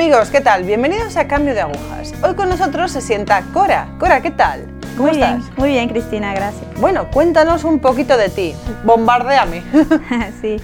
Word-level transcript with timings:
Amigos, 0.00 0.30
¿qué 0.30 0.40
tal? 0.40 0.62
Bienvenidos 0.62 1.16
a 1.16 1.26
Cambio 1.26 1.54
de 1.54 1.60
Agujas. 1.60 2.14
Hoy 2.22 2.36
con 2.36 2.48
nosotros 2.48 2.92
se 2.92 3.00
sienta 3.00 3.42
Cora. 3.52 3.88
Cora, 3.98 4.22
¿qué 4.22 4.30
tal? 4.30 4.64
¿Cómo 4.96 5.08
muy 5.08 5.10
estás? 5.10 5.38
Bien, 5.38 5.54
muy 5.56 5.68
bien, 5.70 5.88
Cristina, 5.88 6.32
gracias. 6.34 6.62
Bueno, 6.80 7.10
cuéntanos 7.10 7.64
un 7.64 7.80
poquito 7.80 8.16
de 8.16 8.28
ti. 8.28 8.54
Bombardeame. 8.84 9.60
sí, 10.40 10.58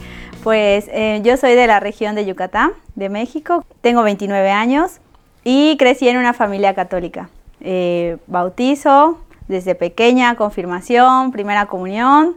pues 0.45 0.87
eh, 0.93 1.21
yo 1.25 1.37
soy 1.37 1.55
de 1.55 1.67
la 1.67 1.81
región 1.81 2.15
de 2.15 2.25
Yucatán, 2.27 2.75
de 2.95 3.09
México. 3.09 3.65
Tengo 3.81 4.05
29 4.05 4.53
años 4.53 5.01
y 5.43 5.77
crecí 5.79 6.09
en 6.09 6.17
una 6.19 6.33
familia 6.33 6.77
católica. 6.77 7.29
Eh, 7.61 8.19
bautizo 8.29 9.19
desde 9.49 9.75
pequeña, 9.75 10.37
confirmación, 10.37 11.33
primera 11.33 11.67
comunión, 11.67 12.37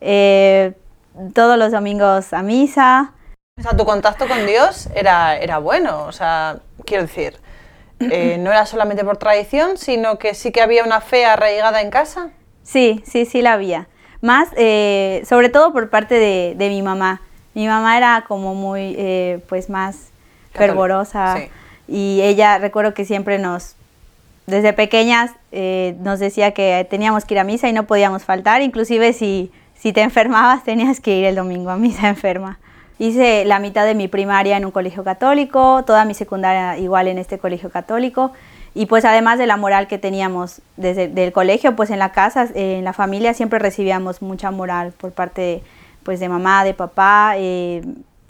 eh, 0.00 0.72
todos 1.34 1.58
los 1.58 1.72
domingos 1.72 2.32
a 2.32 2.40
misa. 2.40 3.12
O 3.58 3.62
sea, 3.62 3.76
tu 3.76 3.84
contacto 3.84 4.28
con 4.28 4.46
Dios 4.46 4.88
era, 4.94 5.36
era 5.36 5.58
bueno, 5.58 6.04
o 6.04 6.12
sea, 6.12 6.58
quiero 6.84 7.04
decir, 7.04 7.36
eh, 7.98 8.36
no 8.40 8.50
era 8.50 8.66
solamente 8.66 9.04
por 9.04 9.16
tradición, 9.16 9.76
sino 9.76 10.18
que 10.18 10.34
sí 10.34 10.52
que 10.52 10.60
había 10.60 10.84
una 10.84 11.00
fe 11.00 11.24
arraigada 11.24 11.80
en 11.80 11.90
casa. 11.90 12.30
Sí, 12.62 13.02
sí, 13.04 13.24
sí 13.24 13.42
la 13.42 13.54
había. 13.54 13.88
Más, 14.20 14.48
eh, 14.56 15.24
sobre 15.28 15.48
todo 15.48 15.72
por 15.72 15.90
parte 15.90 16.14
de, 16.14 16.54
de, 16.56 16.68
mi 16.68 16.82
mamá. 16.82 17.20
Mi 17.54 17.66
mamá 17.66 17.96
era 17.96 18.24
como 18.28 18.54
muy, 18.54 18.94
eh, 18.96 19.40
pues 19.48 19.68
más 19.68 20.10
Católica, 20.52 20.58
fervorosa 20.58 21.36
sí. 21.36 21.48
y 21.88 22.20
ella, 22.22 22.58
recuerdo 22.58 22.94
que 22.94 23.04
siempre 23.04 23.38
nos, 23.38 23.74
desde 24.46 24.72
pequeñas, 24.72 25.32
nos 25.98 26.20
decía 26.20 26.52
que 26.52 26.86
teníamos 26.88 27.24
que 27.24 27.34
ir 27.34 27.40
a 27.40 27.44
misa 27.44 27.68
y 27.68 27.72
no 27.72 27.84
podíamos 27.86 28.24
faltar, 28.24 28.62
inclusive 28.62 29.12
si, 29.12 29.50
si 29.74 29.92
te 29.92 30.02
enfermabas 30.02 30.64
tenías 30.64 31.00
que 31.00 31.16
ir 31.16 31.24
el 31.24 31.34
domingo 31.34 31.70
a 31.70 31.76
misa 31.76 32.08
enferma. 32.08 32.58
Hice 32.98 33.44
la 33.44 33.60
mitad 33.60 33.86
de 33.86 33.94
mi 33.94 34.08
primaria 34.08 34.56
en 34.56 34.64
un 34.64 34.72
colegio 34.72 35.04
católico, 35.04 35.84
toda 35.86 36.04
mi 36.04 36.14
secundaria 36.14 36.78
igual 36.78 37.06
en 37.06 37.18
este 37.18 37.38
colegio 37.38 37.70
católico. 37.70 38.32
Y 38.74 38.86
pues 38.86 39.04
además 39.04 39.38
de 39.38 39.46
la 39.46 39.56
moral 39.56 39.86
que 39.86 39.98
teníamos 39.98 40.60
desde 40.76 41.04
el 41.24 41.32
colegio, 41.32 41.76
pues 41.76 41.90
en 41.90 41.98
la 41.98 42.12
casa, 42.12 42.48
eh, 42.54 42.78
en 42.78 42.84
la 42.84 42.92
familia 42.92 43.34
siempre 43.34 43.58
recibíamos 43.58 44.20
mucha 44.20 44.50
moral 44.50 44.92
por 44.92 45.12
parte 45.12 45.40
de, 45.40 45.62
pues 46.02 46.20
de 46.20 46.28
mamá, 46.28 46.64
de 46.64 46.74
papá, 46.74 47.34
eh, 47.36 47.82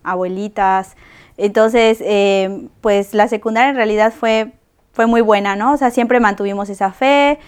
abuelitas. 0.02 0.96
Entonces, 1.39 1.98
eh, 2.02 2.69
pues 2.80 3.14
la 3.14 3.28
secundaria 3.28 3.70
en 3.70 3.77
realidad 3.77 4.12
fue, 4.12 4.52
fue 4.92 5.06
muy 5.06 5.22
buena, 5.22 5.56
¿no? 5.56 5.72
O 5.72 5.77
sea, 5.77 5.91
siempre 5.91 6.20
mantuvimos 6.20 6.69
esa 6.69 6.92
fe, 6.92 7.39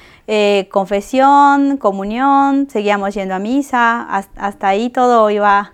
confesión, 0.70 1.76
comunión, 1.76 2.68
seguíamos 2.70 3.14
yendo 3.14 3.34
a 3.34 3.38
misa, 3.38 4.02
hasta, 4.02 4.40
hasta 4.40 4.68
ahí 4.68 4.90
todo 4.90 5.28
iba 5.30 5.72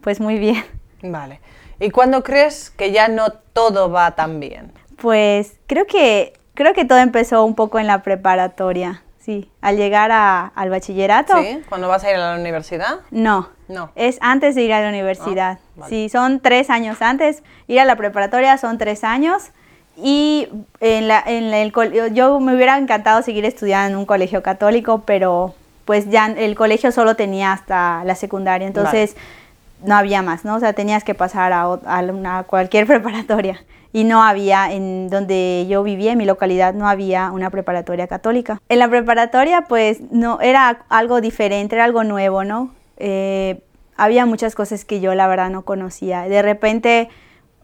pues 0.00 0.20
muy 0.20 0.38
bien. 0.38 0.77
Vale. 1.02 1.40
¿Y 1.80 1.90
cuándo 1.90 2.22
crees 2.22 2.70
que 2.70 2.90
ya 2.90 3.08
no 3.08 3.30
todo 3.52 3.90
va 3.90 4.12
tan 4.12 4.40
bien? 4.40 4.72
Pues 5.00 5.52
creo 5.68 5.86
que, 5.86 6.32
creo 6.54 6.74
que 6.74 6.84
todo 6.84 6.98
empezó 6.98 7.44
un 7.44 7.54
poco 7.54 7.78
en 7.78 7.86
la 7.86 8.02
preparatoria, 8.02 9.02
sí. 9.20 9.48
Al 9.60 9.76
llegar 9.76 10.10
a, 10.10 10.46
al 10.56 10.70
bachillerato. 10.70 11.40
¿Sí? 11.40 11.62
¿Cuándo 11.68 11.86
vas 11.86 12.02
a 12.02 12.10
ir 12.10 12.16
a 12.16 12.34
la 12.34 12.40
universidad? 12.40 13.00
No. 13.12 13.48
No. 13.68 13.92
Es 13.94 14.18
antes 14.22 14.54
de 14.54 14.62
ir 14.62 14.72
a 14.72 14.80
la 14.80 14.88
universidad. 14.88 15.58
Ah, 15.60 15.70
vale. 15.76 15.90
Sí, 15.90 16.08
son 16.08 16.40
tres 16.40 16.70
años 16.70 17.00
antes. 17.00 17.42
Ir 17.68 17.78
a 17.78 17.84
la 17.84 17.96
preparatoria 17.96 18.58
son 18.58 18.78
tres 18.78 19.04
años. 19.04 19.50
Y 19.96 20.48
en, 20.80 21.06
la, 21.06 21.22
en 21.24 21.52
el, 21.52 21.72
yo 22.12 22.40
me 22.40 22.54
hubiera 22.54 22.78
encantado 22.78 23.22
seguir 23.22 23.44
estudiando 23.44 23.92
en 23.92 23.98
un 23.98 24.06
colegio 24.06 24.42
católico, 24.42 25.02
pero 25.04 25.54
pues 25.84 26.08
ya 26.08 26.26
el 26.26 26.54
colegio 26.54 26.92
solo 26.92 27.14
tenía 27.14 27.52
hasta 27.52 28.02
la 28.04 28.16
secundaria. 28.16 28.66
Entonces... 28.66 29.14
Vale 29.14 29.37
no 29.82 29.94
había 29.96 30.22
más, 30.22 30.44
¿no? 30.44 30.56
O 30.56 30.60
sea, 30.60 30.72
tenías 30.72 31.04
que 31.04 31.14
pasar 31.14 31.52
a, 31.52 31.68
una, 31.68 32.44
cualquier 32.44 32.86
preparatoria. 32.88 33.64
Y 33.92 34.04
no 34.04 34.22
había, 34.22 34.70
en 34.72 35.08
donde 35.08 35.66
yo 35.68 35.82
vivía, 35.82 36.12
en 36.12 36.18
mi 36.18 36.26
localidad, 36.26 36.74
no 36.74 36.88
había 36.88 37.30
una 37.30 37.50
preparatoria 37.50 38.06
católica. 38.06 38.60
En 38.68 38.78
la 38.78 38.88
preparatoria, 38.88 39.62
pues, 39.62 40.00
no, 40.10 40.40
era 40.40 40.84
algo 40.88 41.20
diferente, 41.20 41.74
era 41.74 41.84
algo 41.84 42.04
nuevo, 42.04 42.44
¿no? 42.44 42.74
Eh, 42.98 43.62
había 43.96 44.26
muchas 44.26 44.54
cosas 44.54 44.84
que 44.84 45.00
yo, 45.00 45.14
la 45.14 45.26
verdad, 45.26 45.48
no 45.50 45.62
conocía. 45.62 46.22
De 46.28 46.42
repente 46.42 47.08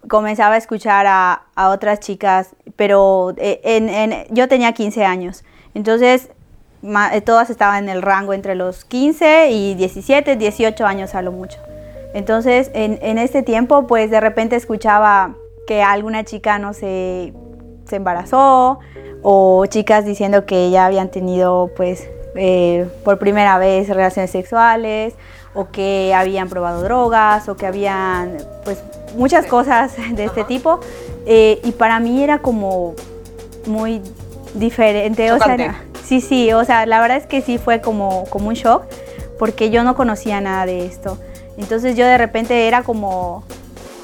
comenzaba 0.09 0.55
a 0.55 0.59
escuchar 0.59 1.07
a, 1.07 1.43
otras 1.57 2.01
chicas, 2.01 2.57
pero 2.77 3.35
en, 3.37 4.25
yo 4.31 4.49
tenía 4.49 4.73
15 4.73 5.05
años. 5.05 5.45
Entonces, 5.75 6.31
todas 7.25 7.51
estaban 7.51 7.85
en 7.85 7.91
el 7.91 8.03
rango 8.03 8.33
entre 8.33 8.55
los 8.55 8.85
15 8.85 9.51
y 9.51 9.75
17, 9.75 10.37
18 10.37 10.87
años 10.87 11.15
a 11.15 11.23
lo 11.23 11.33
mucho. 11.33 11.59
Entonces, 12.15 12.71
en, 12.75 12.99
en, 13.03 13.19
este 13.19 13.43
tiempo, 13.43 13.87
pues 13.87 14.11
de 14.11 14.21
repente 14.21 14.55
escuchaba 14.57 15.35
que 15.67 15.83
alguna 15.83 16.25
chica, 16.25 16.59
no 16.59 16.73
sé, 16.73 17.35
se 17.87 17.97
embarazó, 17.97 18.79
o 19.23 19.67
chicas 19.67 20.05
diciendo 20.05 20.47
que 20.47 20.71
ya 20.71 20.87
habían 20.87 21.11
tenido, 21.11 21.71
pues, 21.77 22.09
eh, 22.37 22.87
por 23.05 23.19
primera 23.19 23.59
vez 23.59 23.89
relaciones 23.89 24.31
sexuales, 24.31 25.15
o 25.55 25.71
que 25.71 26.13
habían 26.15 26.49
probado 26.49 26.83
drogas, 26.83 27.49
o 27.49 27.57
que 27.57 27.67
habían, 27.67 28.39
pues, 28.65 28.83
muchas 29.17 29.47
cosas 29.47 29.97
de 30.15 30.25
este 30.25 30.45
tipo. 30.45 30.79
Eh, 31.27 31.61
y 31.65 31.73
para 31.73 31.99
mí 31.99 32.23
era 32.23 32.39
como 32.39 32.95
muy 33.67 34.01
diferente. 34.55 35.33
O 35.33 35.39
sea, 35.39 35.83
sí, 36.05 36.21
sí, 36.21 36.53
o 36.53 36.65
sea, 36.65 36.87
la 36.87 37.01
verdad 37.01 37.17
es 37.17 37.27
que 37.27 37.41
sí 37.43 37.59
fue 37.59 37.81
como, 37.81 38.25
como 38.31 38.49
un 38.49 38.55
shock, 38.55 38.85
porque 39.39 39.71
yo 39.71 39.83
no 39.83 39.97
conocía 39.97 40.41
nada 40.41 40.65
de 40.65 40.87
esto. 40.87 41.19
Entonces 41.57 41.97
yo 41.97 42.07
de 42.07 42.19
repente 42.19 42.67
era 42.67 42.83
como, 42.83 43.45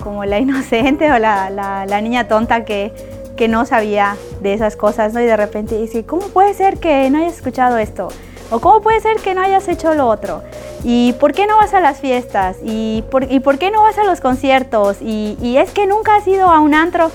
como 0.03 0.25
la 0.25 0.38
inocente 0.38 1.11
o 1.12 1.19
la, 1.19 1.50
la, 1.50 1.87
la 1.87 2.00
niña 2.00 2.28
tonta 2.28 2.65
que, 2.65 2.93
que, 3.37 3.49
no 3.49 3.66
sabía 3.66 4.16
de 4.41 4.55
esas 4.55 4.77
cosas, 4.77 5.12
¿no? 5.12 5.21
Y 5.21 5.25
de 5.25 5.37
repente 5.37 5.77
dice, 5.77 6.05
¿cómo 6.05 6.28
puede 6.28 6.55
ser 6.55 6.78
que 6.78 7.09
no 7.11 7.19
hayas 7.19 7.37
escuchado 7.37 7.78
esto? 7.78 8.09
¿O 8.50 8.61
cómo 8.61 8.81
puede 8.81 9.00
ser 9.00 9.16
que 9.19 9.34
no 9.34 9.43
hayas 9.43 9.69
hecho 9.69 9.94
lo 9.94 10.09
otro? 10.09 10.43
¿Y 10.83 11.15
por 11.15 11.33
qué 11.33 11.47
no 11.47 11.56
vas 11.56 11.72
a 11.72 11.81
las 11.81 12.00
fiestas? 12.00 12.56
¿Y 12.65 13.05
por, 13.11 13.31
y 13.31 13.41
por 13.41 13.59
qué 13.59 13.71
no 13.71 13.82
vas 13.82 13.97
a 13.99 14.05
los 14.05 14.21
conciertos? 14.21 14.99
Y, 15.00 15.38
y 15.41 15.56
es 15.56 15.71
que 15.71 15.87
nunca 15.87 16.17
has 16.17 16.27
ido 16.27 16.49
a 16.49 16.61
un 16.61 16.75
antro. 16.75 17.11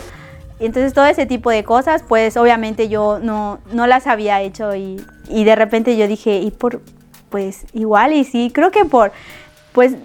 Entonces 0.59 0.94
todo 0.94 1.06
ese 1.06 1.25
tipo 1.25 1.50
de 1.50 1.63
cosas, 1.66 2.03
pues 2.07 2.38
obviamente 2.38 2.88
yo 2.88 3.19
no, 3.19 3.59
no 3.73 3.88
las 3.88 4.07
había 4.07 4.41
hecho 4.41 4.73
y, 4.75 5.06
y 5.28 5.44
de 5.44 5.56
repente 5.56 5.97
yo 5.97 6.07
dije, 6.07 6.38
y 6.38 6.52
por, 6.52 6.81
pues 7.29 7.66
igual 7.73 8.13
y 8.13 8.23
sí, 8.23 8.50
creo 8.53 8.72
que 8.72 8.85
por, 8.85 9.12
pues 9.73 9.96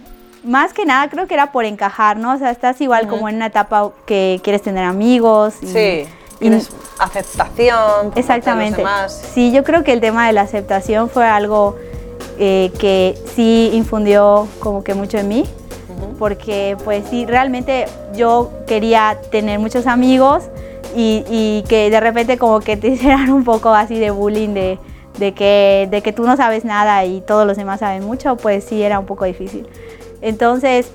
más 0.45 0.73
que 0.73 0.85
nada 0.85 1.09
creo 1.09 1.27
que 1.27 1.35
era 1.35 1.53
por 1.53 1.65
encajar, 1.65 2.17
¿no? 2.17 2.35
O 2.35 2.39
sea, 2.39 2.51
estás 2.51 2.81
igual 2.81 3.05
uh 3.05 3.07
-huh. 3.07 3.11
como 3.11 3.29
en 3.29 3.37
una 3.37 3.47
etapa 3.47 3.91
que 4.07 4.41
quieres 4.43 4.63
tener 4.63 4.85
amigos. 4.85 5.55
Y, 5.63 5.67
sí. 5.67 6.09
Tienes 6.39 6.69
y, 6.69 6.73
aceptación. 6.99 8.13
Exactamente. 8.15 8.83
Los 8.83 8.91
demás. 8.91 9.25
Sí, 9.35 9.53
yo 9.53 9.65
creo 9.65 9.85
que 9.85 9.93
el 9.93 10.01
tema 10.01 10.27
de 10.27 10.33
la 10.33 10.43
aceptación 10.43 11.11
fue 11.11 11.27
algo 11.27 11.77
eh, 12.39 12.73
que 12.79 13.19
sí 13.35 13.71
infundió 13.75 14.49
como 14.59 14.83
que 14.83 14.95
mucho 14.95 15.19
en 15.19 15.29
mí. 15.29 15.45
Uh 15.89 15.93
-huh. 15.93 16.19
Porque 16.19 16.77
pues 16.85 17.05
sí, 17.11 17.27
realmente 17.27 17.87
yo 18.15 18.51
quería 18.67 19.19
tener 19.31 19.59
muchos 19.59 19.87
amigos 19.87 20.45
y, 20.97 21.25
y, 21.29 21.65
que 21.69 21.91
de 21.91 22.01
repente 22.01 22.39
como 22.39 22.61
que 22.61 22.77
te 22.77 22.89
hicieran 22.95 23.31
un 23.31 23.45
poco 23.45 23.75
así 23.75 23.99
de 23.99 24.11
bullying 24.11 24.55
de, 24.55 24.79
de, 25.19 25.35
que, 25.35 25.89
de 25.91 26.03
que 26.03 26.13
tú 26.13 26.25
no 26.25 26.37
sabes 26.37 26.65
nada 26.65 27.05
y 27.05 27.21
todos 27.21 27.47
los 27.47 27.57
demás 27.57 27.81
saben 27.81 28.05
mucho, 28.05 28.37
pues 28.37 28.65
sí 28.65 28.83
era 28.83 28.99
un 28.99 29.07
poco 29.07 29.25
difícil. 29.25 29.69
Entonces, 30.21 30.93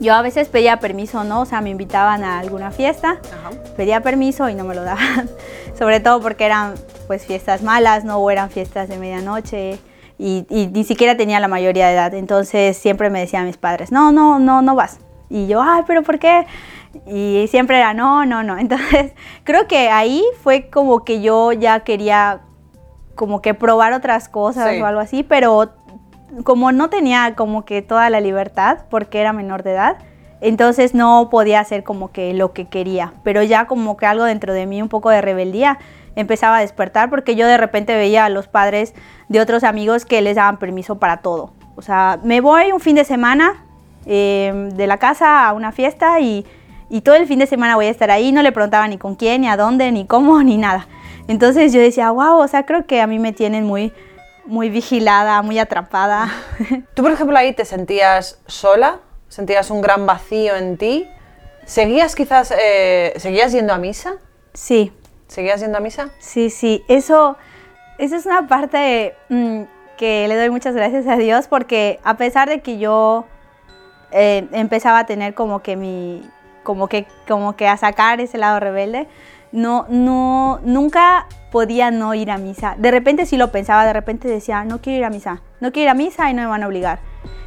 yo 0.00 0.14
a 0.14 0.22
veces 0.22 0.48
pedía 0.48 0.78
permiso, 0.78 1.24
¿no? 1.24 1.42
O 1.42 1.44
sea, 1.44 1.60
me 1.60 1.70
invitaban 1.70 2.24
a 2.24 2.38
alguna 2.38 2.70
fiesta, 2.70 3.20
Ajá. 3.22 3.50
pedía 3.76 4.00
permiso 4.00 4.48
y 4.48 4.54
no 4.54 4.64
me 4.64 4.74
lo 4.74 4.82
daban. 4.82 5.28
Sobre 5.78 6.00
todo 6.00 6.20
porque 6.20 6.46
eran 6.46 6.74
pues 7.06 7.26
fiestas 7.26 7.62
malas, 7.62 8.04
¿no? 8.04 8.16
O 8.16 8.30
eran 8.30 8.50
fiestas 8.50 8.88
de 8.88 8.96
medianoche 8.96 9.78
y, 10.18 10.46
y, 10.48 10.66
ni 10.68 10.84
siquiera 10.84 11.16
tenía 11.16 11.38
la 11.38 11.48
mayoría 11.48 11.88
de 11.88 11.94
edad. 11.94 12.14
Entonces 12.14 12.76
siempre 12.76 13.10
me 13.10 13.20
decían 13.20 13.46
mis 13.46 13.58
padres, 13.58 13.92
no, 13.92 14.10
no, 14.10 14.38
no, 14.38 14.62
no 14.62 14.74
vas. 14.74 15.00
Y 15.28 15.46
yo, 15.46 15.62
ay, 15.62 15.82
pero 15.86 16.02
¿por 16.02 16.18
qué? 16.18 16.46
Y 17.06 17.46
siempre 17.48 17.76
era, 17.76 17.92
no, 17.94 18.24
no, 18.24 18.42
no. 18.42 18.58
Entonces 18.58 19.12
creo 19.44 19.66
que 19.68 19.90
ahí 19.90 20.24
fue 20.42 20.70
como 20.70 21.04
que 21.04 21.20
yo 21.20 21.52
ya 21.52 21.80
quería 21.80 22.40
como 23.14 23.42
que 23.42 23.52
probar 23.52 23.92
otras 23.92 24.30
cosas 24.30 24.72
sí. 24.72 24.80
o 24.80 24.86
algo 24.86 25.00
así, 25.00 25.22
pero 25.22 25.72
como 26.44 26.72
no 26.72 26.90
tenía 26.90 27.34
como 27.34 27.64
que 27.64 27.82
toda 27.82 28.10
la 28.10 28.20
libertad 28.20 28.78
porque 28.88 29.20
era 29.20 29.32
menor 29.32 29.62
de 29.62 29.72
edad, 29.72 29.98
entonces 30.40 30.94
no 30.94 31.28
podía 31.30 31.60
hacer 31.60 31.84
como 31.84 32.12
que 32.12 32.32
lo 32.32 32.52
que 32.52 32.66
quería, 32.66 33.12
pero 33.24 33.42
ya 33.42 33.66
como 33.66 33.96
que 33.96 34.06
algo 34.06 34.24
dentro 34.24 34.54
de 34.54 34.66
mí, 34.66 34.80
un 34.80 34.88
poco 34.88 35.10
de 35.10 35.20
rebeldía, 35.20 35.78
empezaba 36.16 36.58
a 36.58 36.60
despertar 36.60 37.10
porque 37.10 37.36
yo 37.36 37.46
de 37.46 37.56
repente 37.56 37.94
veía 37.94 38.24
a 38.24 38.28
los 38.28 38.48
padres 38.48 38.94
de 39.28 39.40
otros 39.40 39.64
amigos 39.64 40.04
que 40.04 40.20
les 40.22 40.36
daban 40.36 40.58
permiso 40.58 40.98
para 40.98 41.18
todo. 41.18 41.52
O 41.76 41.82
sea, 41.82 42.18
me 42.24 42.40
voy 42.40 42.72
un 42.72 42.80
fin 42.80 42.96
de 42.96 43.04
semana 43.04 43.64
eh, 44.06 44.70
de 44.74 44.86
la 44.86 44.98
casa 44.98 45.46
a 45.46 45.52
una 45.52 45.72
fiesta 45.72 46.20
y, 46.20 46.46
y 46.88 47.02
todo 47.02 47.14
el 47.14 47.26
fin 47.26 47.38
de 47.38 47.46
semana 47.46 47.76
voy 47.76 47.86
a 47.86 47.90
estar 47.90 48.10
ahí, 48.10 48.32
no 48.32 48.42
le 48.42 48.52
preguntaba 48.52 48.88
ni 48.88 48.98
con 48.98 49.14
quién, 49.14 49.42
ni 49.42 49.48
a 49.48 49.56
dónde, 49.56 49.92
ni 49.92 50.06
cómo, 50.06 50.42
ni 50.42 50.56
nada. 50.56 50.86
Entonces 51.28 51.72
yo 51.72 51.80
decía, 51.80 52.10
wow, 52.10 52.38
o 52.38 52.48
sea, 52.48 52.64
creo 52.64 52.86
que 52.86 53.00
a 53.00 53.06
mí 53.06 53.18
me 53.18 53.32
tienen 53.32 53.64
muy 53.64 53.92
muy 54.44 54.70
vigilada, 54.70 55.42
muy 55.42 55.58
atrapada. 55.58 56.30
¿Tú, 56.94 57.02
por 57.02 57.12
ejemplo, 57.12 57.36
ahí 57.36 57.52
te 57.52 57.64
sentías 57.64 58.40
sola? 58.46 59.00
¿Sentías 59.28 59.70
un 59.70 59.80
gran 59.80 60.06
vacío 60.06 60.56
en 60.56 60.76
ti? 60.76 61.08
¿Seguías 61.64 62.14
quizás, 62.14 62.52
eh, 62.62 63.14
seguías 63.16 63.52
yendo 63.52 63.72
a 63.72 63.78
misa? 63.78 64.14
Sí, 64.52 64.92
¿Seguías 65.30 65.60
yendo 65.60 65.78
a 65.78 65.80
misa? 65.80 66.10
sí, 66.18 66.50
sí. 66.50 66.82
Eso, 66.88 67.36
eso 67.98 68.16
es 68.16 68.26
una 68.26 68.48
parte 68.48 69.14
mm, 69.28 69.62
que 69.96 70.26
le 70.26 70.36
doy 70.36 70.50
muchas 70.50 70.74
gracias 70.74 71.06
a 71.06 71.16
Dios 71.16 71.46
porque 71.46 72.00
a 72.02 72.16
pesar 72.16 72.48
de 72.48 72.60
que 72.60 72.78
yo 72.78 73.26
eh, 74.10 74.48
empezaba 74.50 74.98
a 74.98 75.06
tener 75.06 75.34
como 75.34 75.60
que 75.60 75.76
mi, 75.76 76.28
como 76.64 76.88
que, 76.88 77.06
como 77.28 77.54
que 77.54 77.68
a 77.68 77.76
sacar 77.76 78.20
ese 78.20 78.38
lado 78.38 78.58
rebelde, 78.58 79.06
no, 79.52 79.86
no, 79.88 80.58
nunca 80.64 81.26
podía 81.50 81.90
no 81.90 82.14
ir 82.14 82.30
a 82.30 82.38
misa. 82.38 82.74
De 82.78 82.90
repente 82.90 83.26
sí 83.26 83.36
lo 83.36 83.50
pensaba, 83.52 83.84
de 83.84 83.92
repente 83.92 84.28
decía, 84.28 84.64
no 84.64 84.80
quiero 84.80 84.98
ir 84.98 85.04
a 85.04 85.10
misa, 85.10 85.42
no 85.60 85.72
quiero 85.72 85.86
ir 85.86 85.88
a 85.90 85.94
misa 85.94 86.30
y 86.30 86.34
no 86.34 86.42
me 86.42 86.48
van 86.48 86.62
a 86.62 86.66
obligar. 86.66 87.00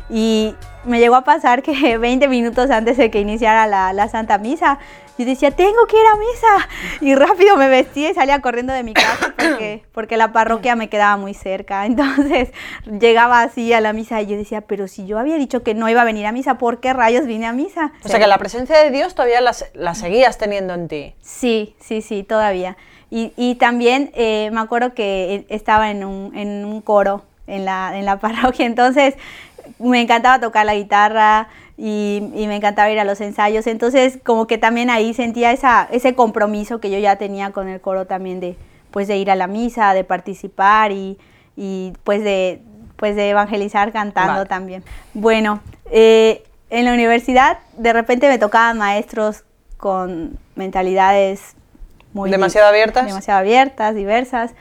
Y 0.10 0.54
me 0.86 1.00
llegó 1.00 1.16
a 1.16 1.24
pasar 1.24 1.64
que 1.64 1.98
20 1.98 2.28
minutos 2.28 2.70
antes 2.70 2.98
de 2.98 3.10
que 3.10 3.20
iniciara 3.20 3.68
la, 3.68 3.94
la 3.94 4.08
Santa 4.10 4.38
Misa, 4.38 4.80
yo 5.18 5.26
decía, 5.26 5.52
tengo 5.52 5.86
que 5.88 5.96
ir 5.96 6.06
a 6.08 6.18
misa. 6.18 6.70
Y 7.02 7.16
rápido 7.16 7.56
me 7.56 7.70
vestía 7.70 8.10
y 8.10 8.14
salía 8.14 8.40
corriendo 8.42 8.74
de 8.74 8.84
mi 8.84 8.94
casa 8.94 9.34
porque, 9.38 9.84
porque 9.92 10.18
la 10.18 10.32
parroquia 10.32 10.76
me 10.76 10.90
quedaba 10.90 11.18
muy 11.18 11.34
cerca. 11.34 11.86
Entonces 11.86 12.52
llegaba 12.86 13.42
así 13.42 13.74
a 13.74 13.82
la 13.82 13.94
misa 13.94 14.22
y 14.22 14.28
yo 14.28 14.38
decía, 14.38 14.62
pero 14.62 14.88
si 14.88 15.06
yo 15.06 15.20
había 15.20 15.38
dicho 15.38 15.64
que 15.64 15.74
no 15.74 15.90
iba 15.90 16.02
a 16.02 16.06
venir 16.06 16.26
a 16.26 16.32
misa, 16.32 16.58
¿por 16.58 16.80
qué 16.80 16.94
rayos 16.94 17.26
vine 17.26 17.46
a 17.46 17.54
misa? 17.54 17.94
O 18.04 18.10
sea 18.10 18.20
que 18.20 18.28
la 18.28 18.38
presencia 18.38 18.78
de 18.78 18.92
Dios 18.92 19.16
todavía 19.16 19.42
la, 19.42 19.56
la 19.74 19.96
seguías 19.96 20.38
teniendo 20.38 20.74
en 20.74 20.88
ti. 20.88 21.16
Sí, 21.22 21.76
sí, 21.80 22.02
sí, 22.02 22.24
todavía. 22.24 22.78
Y, 23.14 23.32
y 23.38 23.54
también 23.56 24.10
eh, 24.16 24.50
me 24.54 24.60
acuerdo 24.60 24.96
que 24.96 25.36
eh, 25.36 25.46
estaba 25.50 25.92
en 25.92 26.04
un, 26.04 26.36
en 26.36 26.66
un 26.66 26.82
coro 26.82 27.22
en 27.46 27.64
la, 27.64 27.96
en 27.96 28.06
la 28.06 28.18
parroquia, 28.20 28.66
entonces 28.66 29.14
me 29.78 30.02
encantaba 30.02 30.40
tocar 30.40 30.66
la 30.66 30.74
guitarra 30.74 31.48
y, 31.78 32.32
y 32.34 32.48
me 32.48 32.56
encantaba 32.56 32.90
ir 32.90 33.00
a 33.00 33.04
los 33.04 33.22
ensayos, 33.22 33.68
entonces 33.68 34.18
como 34.24 34.48
que 34.48 34.58
también 34.58 34.90
ahí 34.90 35.14
sentía 35.14 35.52
esa, 35.52 35.88
ese 35.92 36.16
compromiso 36.16 36.80
que 36.80 36.90
yo 36.90 36.98
ya 36.98 37.18
tenía 37.18 37.52
con 37.52 37.68
el 37.68 37.80
coro 37.82 38.08
también 38.08 38.40
de, 38.40 38.58
pues 38.90 39.08
de 39.08 39.18
ir 39.18 39.30
a 39.30 39.36
la 39.36 39.46
misa, 39.46 39.94
de 39.94 40.04
participar 40.04 40.92
y, 40.92 41.20
y 41.56 41.94
pues 42.04 42.24
de 42.24 42.64
pues 42.96 43.16
de 43.16 43.30
evangelizar 43.30 43.92
cantando 43.92 44.34
Vale. 44.34 44.50
también. 44.50 44.84
Bueno, 45.14 45.62
eh, 45.92 46.44
en 46.72 46.86
la 46.86 46.94
universidad 46.94 47.60
de 47.78 47.94
repente 47.94 48.28
me 48.28 48.40
tocaban 48.40 48.80
maestros 48.80 49.44
con 49.78 50.40
mentalidades 50.56 51.56
muy 52.14 52.30
Demasiado 52.30 52.68
abiertas. 52.68 53.06
demasiado 53.06 53.40
abiertas, 53.40 53.96
diversas. 53.96 54.52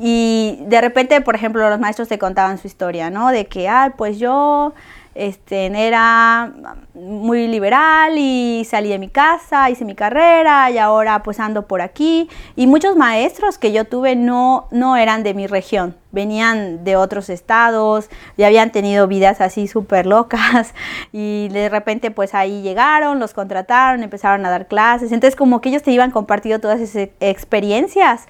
Y 0.00 0.58
de 0.66 0.80
repente, 0.80 1.20
por 1.20 1.34
ejemplo, 1.34 1.68
los 1.68 1.80
maestros 1.80 2.08
te 2.08 2.18
contaban 2.18 2.58
su 2.58 2.66
historia, 2.66 3.10
¿no? 3.10 3.30
De 3.30 3.46
que, 3.46 3.68
ah, 3.68 3.94
pues 3.96 4.18
yo 4.18 4.74
este, 5.14 5.66
era 5.66 6.52
muy 6.94 7.46
liberal 7.46 8.14
y 8.16 8.66
salí 8.68 8.88
de 8.88 8.98
mi 8.98 9.08
casa, 9.08 9.70
hice 9.70 9.84
mi 9.84 9.94
carrera 9.94 10.70
y 10.70 10.78
ahora 10.78 11.22
pues 11.22 11.38
ando 11.38 11.66
por 11.68 11.80
aquí. 11.80 12.28
Y 12.56 12.66
muchos 12.66 12.96
maestros 12.96 13.56
que 13.56 13.72
yo 13.72 13.84
tuve 13.84 14.16
no, 14.16 14.66
no 14.72 14.96
eran 14.96 15.22
de 15.22 15.34
mi 15.34 15.46
región, 15.46 15.94
venían 16.10 16.82
de 16.82 16.96
otros 16.96 17.30
estados 17.30 18.10
y 18.36 18.42
habían 18.42 18.72
tenido 18.72 19.06
vidas 19.06 19.40
así 19.40 19.68
súper 19.68 20.06
locas 20.06 20.74
y 21.12 21.48
de 21.48 21.68
repente 21.68 22.10
pues 22.10 22.34
ahí 22.34 22.62
llegaron, 22.62 23.20
los 23.20 23.34
contrataron, 23.34 24.02
empezaron 24.02 24.44
a 24.46 24.50
dar 24.50 24.66
clases. 24.66 25.12
Entonces 25.12 25.36
como 25.36 25.60
que 25.60 25.68
ellos 25.68 25.82
te 25.82 25.92
iban 25.92 26.10
compartiendo 26.10 26.60
todas 26.60 26.80
esas 26.80 27.10
experiencias 27.20 28.26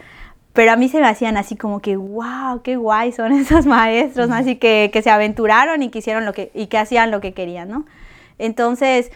pero 0.54 0.70
a 0.70 0.76
mí 0.76 0.88
se 0.88 1.00
me 1.00 1.08
hacían 1.08 1.36
así 1.36 1.56
como 1.56 1.80
que, 1.80 1.96
wow, 1.96 2.62
qué 2.62 2.76
guay 2.76 3.12
son 3.12 3.32
esos 3.38 3.66
maestros, 3.66 4.28
¿no? 4.28 4.36
Así 4.36 4.56
que, 4.56 4.88
que 4.92 5.02
se 5.02 5.10
aventuraron 5.10 5.82
y 5.82 5.90
que 5.90 5.98
hicieron 5.98 6.24
lo 6.24 6.32
que, 6.32 6.50
y 6.54 6.68
que 6.68 6.78
hacían 6.78 7.10
lo 7.10 7.20
que 7.20 7.34
querían, 7.34 7.68
¿no? 7.68 7.84
Entonces, 8.38 9.10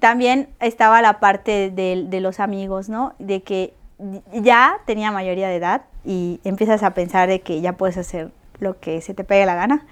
también 0.00 0.48
estaba 0.60 1.00
la 1.00 1.20
parte 1.20 1.70
de, 1.70 2.04
de 2.06 2.20
los 2.20 2.40
amigos, 2.40 2.88
¿no? 2.88 3.14
De 3.18 3.42
que 3.42 3.72
ya 4.32 4.78
tenía 4.84 5.12
mayoría 5.12 5.48
de 5.48 5.56
edad 5.56 5.82
y 6.04 6.40
empiezas 6.44 6.82
a 6.82 6.92
pensar 6.92 7.28
de 7.28 7.40
que 7.40 7.60
ya 7.60 7.74
puedes 7.74 7.96
hacer 7.96 8.32
lo 8.58 8.78
que 8.80 9.00
se 9.00 9.14
te 9.14 9.24
pegue 9.24 9.46
la 9.46 9.54
gana. 9.54 9.86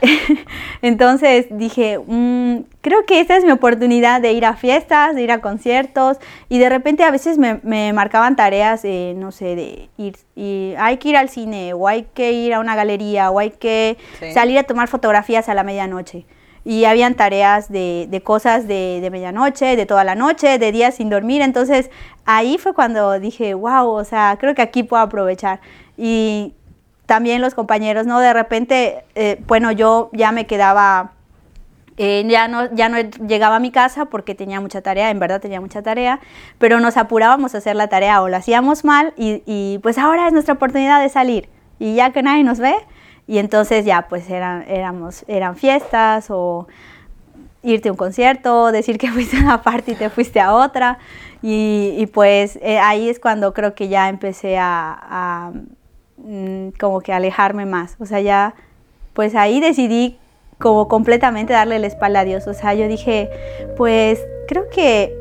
Entonces 0.82 1.46
dije, 1.50 1.98
"Mm, 1.98 2.58
creo 2.80 3.04
que 3.04 3.20
esta 3.20 3.36
es 3.36 3.44
mi 3.44 3.50
oportunidad 3.50 4.20
de 4.20 4.32
ir 4.32 4.44
a 4.44 4.54
fiestas, 4.54 5.14
de 5.14 5.22
ir 5.22 5.32
a 5.32 5.40
conciertos 5.40 6.18
y 6.48 6.58
de 6.58 6.68
repente 6.68 7.04
a 7.04 7.10
veces 7.10 7.38
me, 7.38 7.60
me 7.62 7.92
marcaban 7.92 8.36
tareas, 8.36 8.84
eh, 8.84 9.14
no 9.16 9.32
sé, 9.32 9.56
de 9.56 9.88
ir, 9.96 10.16
y 10.36 10.74
hay 10.78 10.98
que 10.98 11.08
ir 11.10 11.16
al 11.16 11.28
cine 11.28 11.72
o 11.74 11.88
hay 11.88 12.06
que 12.14 12.32
ir 12.32 12.54
a 12.54 12.60
una 12.60 12.76
galería 12.76 13.30
o 13.30 13.38
hay 13.38 13.50
que 13.50 13.96
Sí. 14.20 14.32
salir 14.32 14.58
a 14.58 14.62
tomar 14.64 14.88
fotografías 14.88 15.48
a 15.48 15.54
la 15.54 15.62
medianoche. 15.64 16.24
Y 16.64 16.84
habían 16.84 17.14
tareas 17.14 17.70
de, 17.70 18.06
de 18.10 18.20
cosas 18.20 18.68
de, 18.68 18.98
de 19.00 19.10
medianoche, 19.10 19.74
de 19.76 19.86
toda 19.86 20.04
la 20.04 20.14
noche, 20.14 20.58
de 20.58 20.70
días 20.72 20.96
sin 20.96 21.08
dormir. 21.08 21.40
Entonces 21.40 21.90
ahí 22.26 22.58
fue 22.58 22.74
cuando 22.74 23.18
dije, 23.18 23.54
wow, 23.54 23.88
o 23.88 24.04
sea, 24.04 24.36
creo 24.38 24.54
que 24.54 24.60
aquí 24.62 24.82
puedo 24.82 25.02
aprovechar. 25.02 25.60
Y 25.96 26.52
también 27.08 27.40
los 27.40 27.54
compañeros, 27.54 28.06
¿no? 28.06 28.20
De 28.20 28.34
repente, 28.34 29.02
eh, 29.14 29.42
bueno, 29.46 29.72
yo 29.72 30.10
ya 30.12 30.30
me 30.30 30.46
quedaba, 30.46 31.12
eh, 31.96 32.22
ya, 32.28 32.48
no, 32.48 32.70
ya 32.74 32.90
no 32.90 32.98
llegaba 33.00 33.56
a 33.56 33.60
mi 33.60 33.70
casa 33.70 34.04
porque 34.04 34.34
tenía 34.34 34.60
mucha 34.60 34.82
tarea, 34.82 35.08
en 35.08 35.18
verdad 35.18 35.40
tenía 35.40 35.58
mucha 35.58 35.80
tarea, 35.82 36.20
pero 36.58 36.80
nos 36.80 36.98
apurábamos 36.98 37.54
a 37.54 37.58
hacer 37.58 37.76
la 37.76 37.88
tarea 37.88 38.20
o 38.20 38.28
la 38.28 38.36
hacíamos 38.36 38.84
mal 38.84 39.14
y, 39.16 39.42
y 39.46 39.78
pues 39.78 39.96
ahora 39.96 40.26
es 40.26 40.34
nuestra 40.34 40.52
oportunidad 40.52 41.00
de 41.00 41.08
salir. 41.08 41.48
Y 41.78 41.94
ya 41.94 42.12
que 42.12 42.22
nadie 42.22 42.44
nos 42.44 42.58
ve, 42.58 42.74
y 43.26 43.38
entonces 43.38 43.86
ya 43.86 44.06
pues 44.10 44.28
eran, 44.28 44.66
éramos, 44.68 45.24
eran 45.28 45.56
fiestas 45.56 46.26
o 46.28 46.68
irte 47.62 47.88
a 47.88 47.92
un 47.92 47.96
concierto, 47.96 48.70
decir 48.70 48.98
que 48.98 49.08
fuiste 49.12 49.38
a 49.38 49.40
una 49.40 49.62
parte 49.62 49.92
y 49.92 49.94
te 49.94 50.10
fuiste 50.10 50.40
a 50.40 50.52
otra. 50.52 50.98
Y, 51.40 51.94
y 51.96 52.04
pues 52.04 52.58
eh, 52.60 52.78
ahí 52.78 53.08
es 53.08 53.18
cuando 53.18 53.54
creo 53.54 53.74
que 53.74 53.88
ya 53.88 54.10
empecé 54.10 54.58
a, 54.58 54.98
a, 55.00 55.52
mm, 56.18 56.68
como 56.78 57.00
que 57.00 57.12
alejarme 57.12 57.66
más. 57.66 57.96
O 57.98 58.06
sea, 58.06 58.20
ya 58.20 58.54
pues 59.14 59.34
ahí 59.34 59.60
decidí 59.60 60.18
como 60.58 60.88
completamente 60.88 61.52
darle 61.52 61.78
la 61.78 61.86
espalda 61.86 62.20
a 62.20 62.24
Dios. 62.24 62.46
O 62.46 62.54
sea, 62.54 62.74
yo 62.74 62.86
dije, 62.88 63.28
pues 63.76 64.20
creo 64.46 64.68
que, 64.70 65.12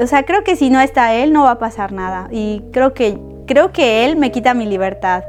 o 0.00 0.06
sea, 0.06 0.24
creo 0.24 0.44
que 0.44 0.56
si 0.56 0.70
no 0.70 0.80
está 0.80 1.14
Él 1.14 1.32
no 1.32 1.44
va 1.44 1.52
a 1.52 1.58
pasar 1.58 1.92
nada. 1.92 2.28
Y 2.30 2.62
creo 2.72 2.94
que, 2.94 3.18
creo 3.46 3.72
que 3.72 4.04
Él 4.04 4.16
me 4.16 4.32
quita 4.32 4.54
mi 4.54 4.66
libertad. 4.66 5.24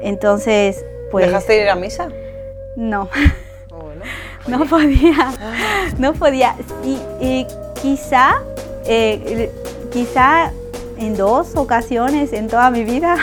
Entonces, 0.00 0.84
pues... 1.10 1.26
¿Dejaste 1.26 1.54
de 1.54 1.62
ir 1.62 1.68
a 1.70 1.74
misa? 1.74 2.08
No. 2.76 3.08
Oh. 3.70 3.90
No 4.46 4.64
podía, 4.64 5.32
no 5.98 6.14
podía. 6.14 6.54
Y, 6.82 6.98
y 7.20 7.46
quizá, 7.82 8.36
eh, 8.86 9.50
quizá 9.92 10.52
en 10.96 11.16
dos 11.16 11.54
ocasiones 11.54 12.32
en 12.32 12.48
toda 12.48 12.70
mi 12.70 12.82
vida, 12.82 13.16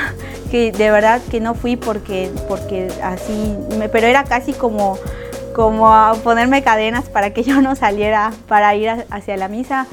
que 0.45 0.71
de 0.71 0.91
verdad 0.91 1.21
que 1.29 1.39
no 1.39 1.55
fui 1.55 1.75
porque, 1.75 2.31
porque 2.47 2.87
así, 3.03 3.55
pero 3.91 4.07
era 4.07 4.23
casi 4.23 4.53
como, 4.53 4.97
como 5.53 5.93
a 5.93 6.15
ponerme 6.23 6.63
cadenas 6.63 7.09
para 7.09 7.31
que 7.31 7.43
yo 7.43 7.61
no 7.61 7.75
saliera 7.75 8.31
para 8.47 8.75
ir 8.75 8.89
hacia 9.09 9.37
la 9.37 9.47
misa, 9.47 9.87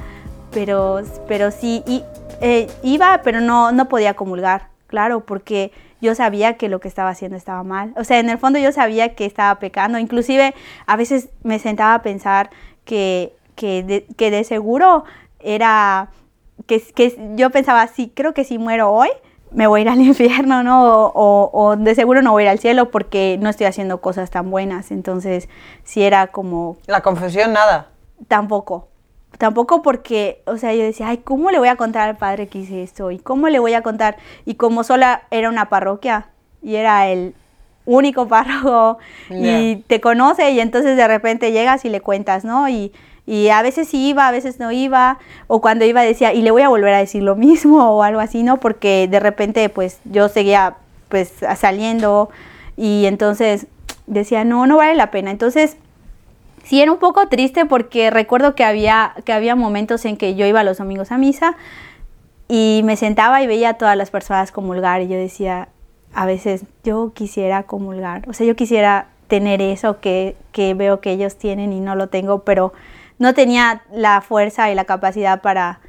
pero, 0.53 1.03
pero 1.27 1.51
sí, 1.51 1.83
eh, 2.41 2.69
iba, 2.83 3.21
pero 3.23 3.41
no, 3.41 3.73
no 3.73 3.89
podía 3.89 4.15
comulgar, 4.15 4.69
claro, 4.87 5.21
porque 5.21 5.73
yo 6.03 6.17
sabía 6.17 6.57
que 6.57 6.69
lo 6.69 6.81
que 6.81 6.89
estaba 6.89 7.11
haciendo 7.11 7.37
estaba 7.37 7.63
mal. 7.63 7.95
O 7.97 8.03
sea, 8.03 8.19
en 8.19 8.29
el 8.29 8.37
fondo 8.37 8.59
yo 8.59 8.73
sabía 8.73 9.15
que 9.15 9.25
estaba 9.25 9.61
pecando. 9.61 9.99
Inclusive 9.99 10.53
a 10.87 10.97
veces 10.97 11.29
me 11.45 11.61
sentaba 11.61 11.95
a 11.95 12.03
pensar 12.03 12.51
que, 12.85 13.33
que, 13.55 13.85
de, 13.85 14.07
que 14.17 14.43
seguro 14.43 15.05
era, 15.39 16.11
que, 16.67 16.81
que 16.81 17.17
yo 17.37 17.51
pensaba, 17.51 17.87
sí, 17.87 18.11
creo 18.13 18.35
que 18.35 18.43
si 18.43 18.59
muero 18.59 18.91
hoy, 18.91 19.11
me 19.55 19.67
voy 19.67 19.81
a 19.81 19.83
ir 19.83 19.89
al 19.89 20.01
infierno, 20.13 20.63
¿no? 20.63 20.85
O, 20.85 21.13
o- 21.15 21.51
o 21.53 21.77
de 21.77 21.95
seguro 21.95 22.23
no 22.23 22.33
voy 22.33 22.43
a 22.43 22.47
ir 22.47 22.51
al 22.51 22.59
cielo 22.59 22.91
porque 22.91 23.39
no 23.41 23.49
estoy 23.51 23.67
haciendo 23.67 24.01
cosas 24.01 24.31
tan 24.31 24.51
buenas. 24.51 24.91
Entonces, 24.91 25.49
sí 25.85 26.03
era 26.03 26.29
como, 26.29 26.77
La 26.87 27.01
confesión, 27.03 27.53
nada. 27.53 27.89
tampoco. 28.29 28.89
Tampoco 29.39 29.81
porque, 29.83 30.43
o 30.47 30.59
sea, 30.59 30.75
yo 30.75 30.83
decía, 30.85 31.09
ay, 31.09 31.19
¿cómo 31.19 31.51
le 31.51 31.59
voy 31.59 31.69
a 31.69 31.77
contar 31.77 32.09
al 32.09 32.17
padre 32.17 32.49
que 32.49 32.59
hice 32.59 32.83
esto? 32.83 33.11
¿Y 33.11 33.19
cómo 33.19 33.49
le 33.49 33.59
voy 33.59 33.73
a 33.75 33.83
contar? 33.83 34.17
Y 34.45 34.55
como 34.57 34.85
sola 34.85 35.23
era 35.31 35.49
una 35.49 35.69
parroquia 35.71 36.29
y 36.63 36.77
era 36.77 37.09
el 37.09 37.35
único 37.87 38.29
párroco 38.29 38.99
y 39.31 39.77
te 39.89 40.01
conoce 40.03 40.51
y 40.51 40.61
entonces 40.61 40.97
de 40.97 41.09
repente 41.09 41.51
llegas 41.51 41.85
y 41.85 41.89
le 41.89 42.01
cuentas, 42.03 42.45
¿no? 42.45 42.69
Y, 42.69 42.93
y 43.27 43.49
a 43.49 43.63
veces 43.63 43.89
sí 43.89 44.09
iba, 44.09 44.27
a 44.27 44.33
veces 44.33 44.59
no 44.59 44.73
iba, 44.73 45.19
o 45.47 45.61
cuando 45.61 45.85
iba 45.85 46.03
decía, 46.03 46.33
y 46.33 46.43
le 46.43 46.51
voy 46.51 46.63
a 46.63 46.69
volver 46.69 46.95
a 46.95 46.99
decir 46.99 47.23
lo 47.23 47.37
mismo 47.37 47.97
o 47.97 48.03
algo 48.03 48.21
así, 48.21 48.43
¿no? 48.43 48.59
Porque 48.59 49.09
de 49.09 49.21
repente 49.21 49.69
pues 49.69 50.01
yo 50.05 50.29
seguía 50.29 50.77
pues 51.09 51.33
saliendo 51.57 52.31
y 52.77 53.05
entonces 53.07 53.67
decía, 54.07 54.45
no, 54.45 54.67
no 54.67 54.79
vale 54.79 54.95
la 54.95 55.11
pena. 55.11 55.31
Entonces 55.31 55.77
Sí, 56.65 56.81
era 56.81 56.93
un 56.93 56.99
poco 56.99 57.27
triste 57.29 57.67
porque 57.67 58.11
recuerdo 58.11 58.55
que 58.55 58.65
había, 58.65 59.15
que 59.25 59.33
había 59.33 59.57
momentos 59.57 60.05
en 60.05 60.17
que 60.17 60.35
yo 60.37 60.47
iba 60.47 60.63
los 60.63 60.79
domingos 60.79 61.11
a 61.11 61.19
misa 61.19 61.57
y 62.49 62.83
me 62.85 62.97
sentaba 62.97 63.43
y 63.43 63.47
veía 63.47 63.71
a 63.71 63.75
todas 63.75 63.97
las 63.97 64.11
personas 64.11 64.53
comulgar 64.53 65.01
y 65.03 65.09
yo 65.09 65.17
decía, 65.17 65.69
a 66.15 66.27
veces 66.27 66.65
yo 66.85 67.13
quisiera 67.15 67.65
comulgar, 67.65 68.29
o 68.29 68.33
sea, 68.33 68.47
yo 68.47 68.55
quisiera 68.55 69.09
tener 69.27 69.61
eso 69.61 70.01
que, 70.01 70.37
que 70.53 70.75
veo 70.75 71.01
que 71.01 71.11
ellos 71.11 71.37
tienen 71.37 71.73
y 71.73 71.81
no 71.81 71.97
lo 71.97 72.09
tengo, 72.09 72.41
pero 72.41 72.73
no 73.19 73.35
tenía 73.35 73.83
la 73.93 74.21
fuerza 74.21 74.71
y 74.71 74.75
la 74.75 74.85
capacidad 74.85 75.41
para, 75.41 75.81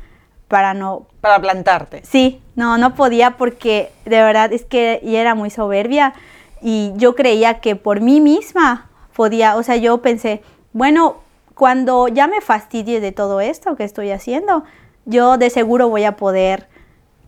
para 0.48 0.74
no... 0.74 1.08
Para 1.22 1.40
plantarte. 1.40 2.02
Sí, 2.06 2.42
no, 2.56 2.78
no 2.78 2.96
podía 2.96 3.38
porque 3.38 3.92
de 4.06 4.22
verdad 4.22 4.54
es 4.54 4.66
que 4.66 5.00
ella 5.04 5.22
era 5.22 5.36
muy 5.36 5.50
soberbia 5.50 6.14
y 6.62 6.94
yo 6.96 7.16
creía 7.16 7.60
que 7.60 7.76
por 7.76 8.02
mí 8.02 8.22
misma 8.22 8.90
podía, 9.16 9.56
o 9.56 9.64
sea, 9.64 9.76
yo 9.76 10.02
pensé, 10.02 10.42
bueno, 10.72 11.18
cuando 11.56 12.08
ya 12.08 12.28
me 12.28 12.42
fastidie 12.42 13.00
de 13.00 13.12
todo 13.12 13.42
esto 13.42 13.76
que 13.76 13.84
estoy 13.84 14.12
haciendo, 14.12 14.64
yo 15.06 15.38
de 15.38 15.50
seguro 15.50 15.90
voy 15.90 16.04
a 16.04 16.16
poder 16.16 16.68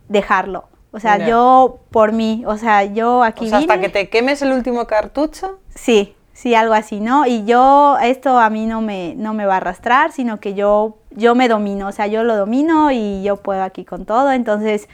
dejarlo. 0.08 0.68
O 0.92 1.00
sea, 1.00 1.26
yo 1.26 1.80
por 1.90 2.12
mí, 2.12 2.42
o 2.46 2.56
sea, 2.56 2.84
yo 2.84 3.22
aquí 3.22 3.44
O 3.44 3.48
sea, 3.50 3.58
hasta 3.58 3.78
que 3.80 3.90
te 3.90 4.08
quemes 4.08 4.40
el 4.40 4.52
último 4.52 4.86
cartucho. 4.86 5.58
Sí, 5.74 6.15
sí, 6.36 6.54
algo 6.54 6.74
así, 6.74 7.00
¿no? 7.00 7.26
Y 7.26 7.44
yo, 7.44 7.96
esto 8.02 8.38
a 8.38 8.50
mí 8.50 8.66
no 8.66 8.82
me, 8.82 9.14
no 9.16 9.32
me 9.32 9.46
va 9.46 9.54
a 9.54 9.56
arrastrar, 9.56 10.12
sino 10.12 10.38
que 10.38 10.54
yo, 10.54 10.98
yo 11.10 11.34
me 11.34 11.48
domino, 11.48 11.88
o 11.88 11.92
sea, 11.92 12.06
yo 12.06 12.22
lo 12.24 12.36
domino 12.36 12.90
y 12.92 13.22
yo 13.22 13.36
puedo 13.38 13.62
aquí 13.62 13.86
con 13.86 14.04
todo. 14.04 14.30
Entonces, 14.30 14.88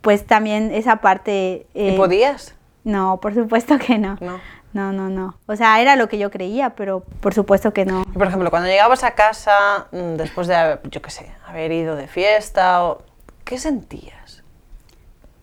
pues 0.00 0.26
también 0.26 0.72
esa 0.72 0.96
parte... 0.96 1.66
¿Y 1.74 1.88
eh, 1.88 1.96
podías? 1.96 2.54
No, 2.84 3.18
por 3.20 3.34
supuesto 3.34 3.78
que 3.78 3.98
no. 3.98 4.16
No. 4.20 4.40
No, 4.72 4.92
no, 4.92 5.08
no. 5.08 5.36
O 5.46 5.56
sea, 5.56 5.80
era 5.80 5.96
lo 5.96 6.08
que 6.08 6.16
yo 6.16 6.30
creía, 6.30 6.70
pero 6.76 7.00
por 7.00 7.34
supuesto 7.34 7.72
que 7.72 7.84
no. 7.84 8.04
Por 8.04 8.28
ejemplo, 8.28 8.50
cuando 8.50 8.68
llegabas 8.68 9.02
a 9.02 9.16
casa, 9.16 9.88
mm, 9.90 10.14
después 10.14 10.46
de, 10.46 10.54
haber, 10.54 10.80
yo 10.88 11.02
qué 11.02 11.10
sé, 11.10 11.32
haber 11.44 11.72
ido 11.72 11.96
de 11.96 12.06
fiesta, 12.06 12.84
o, 12.84 13.02
¿qué 13.44 13.58
sentías? 13.58 14.44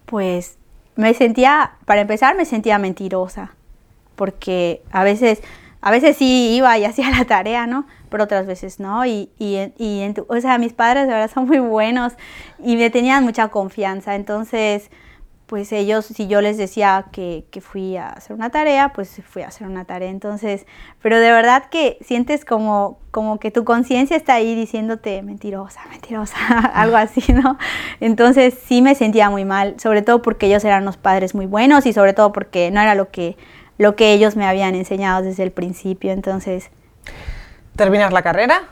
Pues 0.06 0.58
me 0.96 1.14
sentía, 1.14 1.74
para 1.84 2.00
empezar, 2.00 2.38
me 2.38 2.46
sentía 2.46 2.80
mentirosa, 2.80 3.57
porque 4.18 4.82
a 4.92 5.06
veces, 5.06 5.42
a 5.80 5.92
veces 5.92 6.18
sí 6.18 6.56
iba 6.58 6.78
y 6.78 6.84
hacía 6.90 7.10
la 7.12 7.24
tarea, 7.24 7.68
¿no? 7.68 7.88
Pero 8.10 8.26
otras 8.26 8.46
veces 8.46 8.82
no. 8.82 9.06
Y, 9.06 9.30
y, 9.40 9.72
y 9.78 10.02
en 10.02 10.14
tu- 10.16 10.26
o 10.28 10.42
sea, 10.42 10.58
mis 10.58 10.74
padres 10.74 11.08
de 11.08 11.14
verdad 11.14 11.32
son 11.34 11.48
muy 11.48 11.60
buenos 11.60 12.14
y 12.62 12.76
me 12.76 12.90
tenían 12.90 13.24
mucha 13.24 13.48
confianza. 13.50 14.16
Entonces, 14.16 14.92
pues 15.46 15.72
ellos, 15.72 16.06
si 16.06 16.28
yo 16.28 16.42
les 16.42 16.58
decía 16.58 17.06
que, 17.14 17.46
que 17.52 17.62
fui 17.62 17.96
a 17.96 18.10
hacer 18.10 18.36
una 18.36 18.50
tarea, 18.50 18.92
pues 18.94 19.22
fui 19.26 19.44
a 19.44 19.48
hacer 19.48 19.66
una 19.66 19.86
tarea. 19.86 20.10
Entonces, 20.10 20.66
pero 21.02 21.22
de 21.22 21.32
verdad 21.32 21.64
que 21.72 21.98
sientes 22.02 22.44
como, 22.44 23.00
como 23.12 23.40
que 23.40 23.50
tu 23.50 23.64
conciencia 23.64 24.18
está 24.18 24.34
ahí 24.34 24.56
diciéndote 24.56 25.22
mentirosa, 25.24 25.80
mentirosa, 25.90 26.36
algo 26.74 26.98
así, 26.98 27.32
¿no? 27.32 27.58
Entonces 28.02 28.56
sí 28.68 28.82
me 28.82 28.94
sentía 28.96 29.30
muy 29.30 29.46
mal, 29.46 29.76
sobre 29.80 30.02
todo 30.02 30.22
porque 30.22 30.48
ellos 30.48 30.66
eran 30.66 30.84
unos 30.84 30.98
padres 30.98 31.34
muy 31.34 31.46
buenos 31.46 31.86
y 31.86 31.94
sobre 31.94 32.12
todo 32.14 32.34
porque 32.34 32.70
no 32.72 32.82
era 32.82 32.94
lo 32.96 33.10
que, 33.10 33.38
lo 33.78 33.96
que 33.96 34.14
ellos 34.14 34.36
me 34.36 34.46
habían 34.48 34.76
enseñado 34.76 35.22
desde 35.24 35.44
el 35.44 35.52
principio. 35.52 36.12
Entonces, 36.12 36.70
¿Terminas 37.76 38.12
la 38.12 38.22
carrera? 38.22 38.64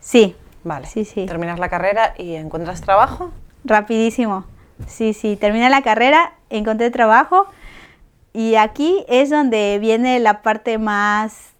sí, 0.00 0.36
Vale. 0.62 0.86
Sí, 0.86 1.06
sí. 1.06 1.24
¿Terminas 1.26 1.58
la 1.58 1.68
carrera 1.70 2.14
y 2.18 2.34
encuentras 2.34 2.80
trabajo? 2.82 3.32
rapidísimo. 3.64 4.44
Sí, 4.86 5.12
sí, 5.14 5.36
terminé 5.36 5.68
la 5.70 5.82
carrera, 5.82 6.32
encontré 6.50 6.90
trabajo 6.90 7.46
y 8.32 8.54
aquí 8.56 9.04
es 9.08 9.28
donde 9.30 9.78
viene 9.80 10.18
la 10.20 10.42
parte 10.42 10.78
más 10.78 11.52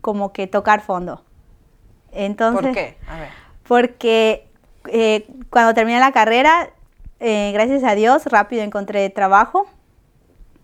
como 0.00 0.32
que 0.32 0.46
tocar 0.46 0.80
fondo. 0.82 1.22
Entonces, 2.12 2.62
¿Por 2.62 2.74
qué? 2.74 2.96
A 3.08 3.18
ver. 3.18 3.28
Porque 3.66 4.46
eh, 4.88 5.26
cuando 5.50 5.74
terminé 5.74 5.98
la 6.00 6.12
carrera, 6.12 6.70
eh, 7.20 7.50
gracias 7.52 7.82
a 7.84 7.94
Dios, 7.94 8.26
rápido 8.26 8.62
encontré 8.62 9.08
trabajo 9.10 9.66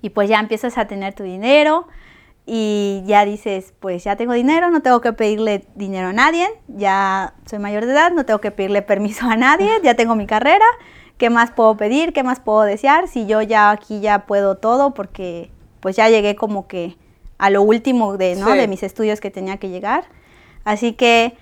y 0.03 0.11
pues 0.11 0.29
ya 0.29 0.41
empiezas 0.41 0.79
a 0.79 0.87
tener 0.87 1.15
tu 1.15 1.23
dinero 1.23 1.87
y 2.47 3.03
ya 3.07 3.25
dices, 3.25 3.73
pues 3.81 4.03
ya 4.05 4.17
tengo 4.17 4.33
dinero, 4.33 4.71
no 4.71 4.83
tengo 4.83 5.01
que 5.01 5.13
pedirle 5.13 5.65
dinero 5.75 6.09
a 6.09 6.13
nadie, 6.13 6.49
ya 6.69 7.35
soy 7.47 7.59
mayor 7.59 7.87
de 7.87 7.93
edad, 7.93 8.13
no 8.13 8.25
tengo 8.25 8.41
que 8.41 8.51
pedirle 8.51 8.83
permiso 8.93 9.27
a 9.27 9.37
nadie, 9.37 9.71
ya 9.83 9.95
tengo 9.95 10.17
mi 10.17 10.27
carrera, 10.27 10.65
¿qué 11.19 11.31
más 11.31 11.51
puedo 11.51 11.77
pedir? 11.77 12.13
¿Qué 12.13 12.23
más 12.23 12.41
puedo 12.41 12.63
desear? 12.63 13.07
Si 13.09 13.27
yo 13.27 13.43
ya 13.43 13.71
aquí 13.71 14.01
ya 14.01 14.27
puedo 14.27 14.57
todo 14.57 14.95
porque 14.95 15.51
pues 15.81 15.97
ya 15.97 16.09
llegué 16.09 16.35
como 16.35 16.67
que 16.67 16.97
a 17.39 17.51
lo 17.51 17.63
último 17.63 18.17
de, 18.17 18.37
¿no? 18.37 18.53
Sí. 18.53 18.59
de 18.59 18.69
mis 18.69 18.83
estudios 18.83 19.21
que 19.21 19.31
tenía 19.31 19.57
que 19.57 19.69
llegar. 19.69 20.05
Así 20.65 20.93
que 20.93 21.37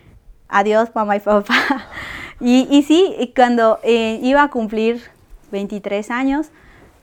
adiós 0.49 0.91
mamá 0.95 1.17
y 1.17 1.21
papá. 1.21 1.55
Y, 2.41 2.69
y 2.71 2.85
sí, 2.85 3.33
cuando 3.35 3.81
eh, 3.83 4.21
iba 4.23 4.45
a 4.45 4.49
cumplir 4.49 5.03
23 5.51 6.09
años 6.13 6.51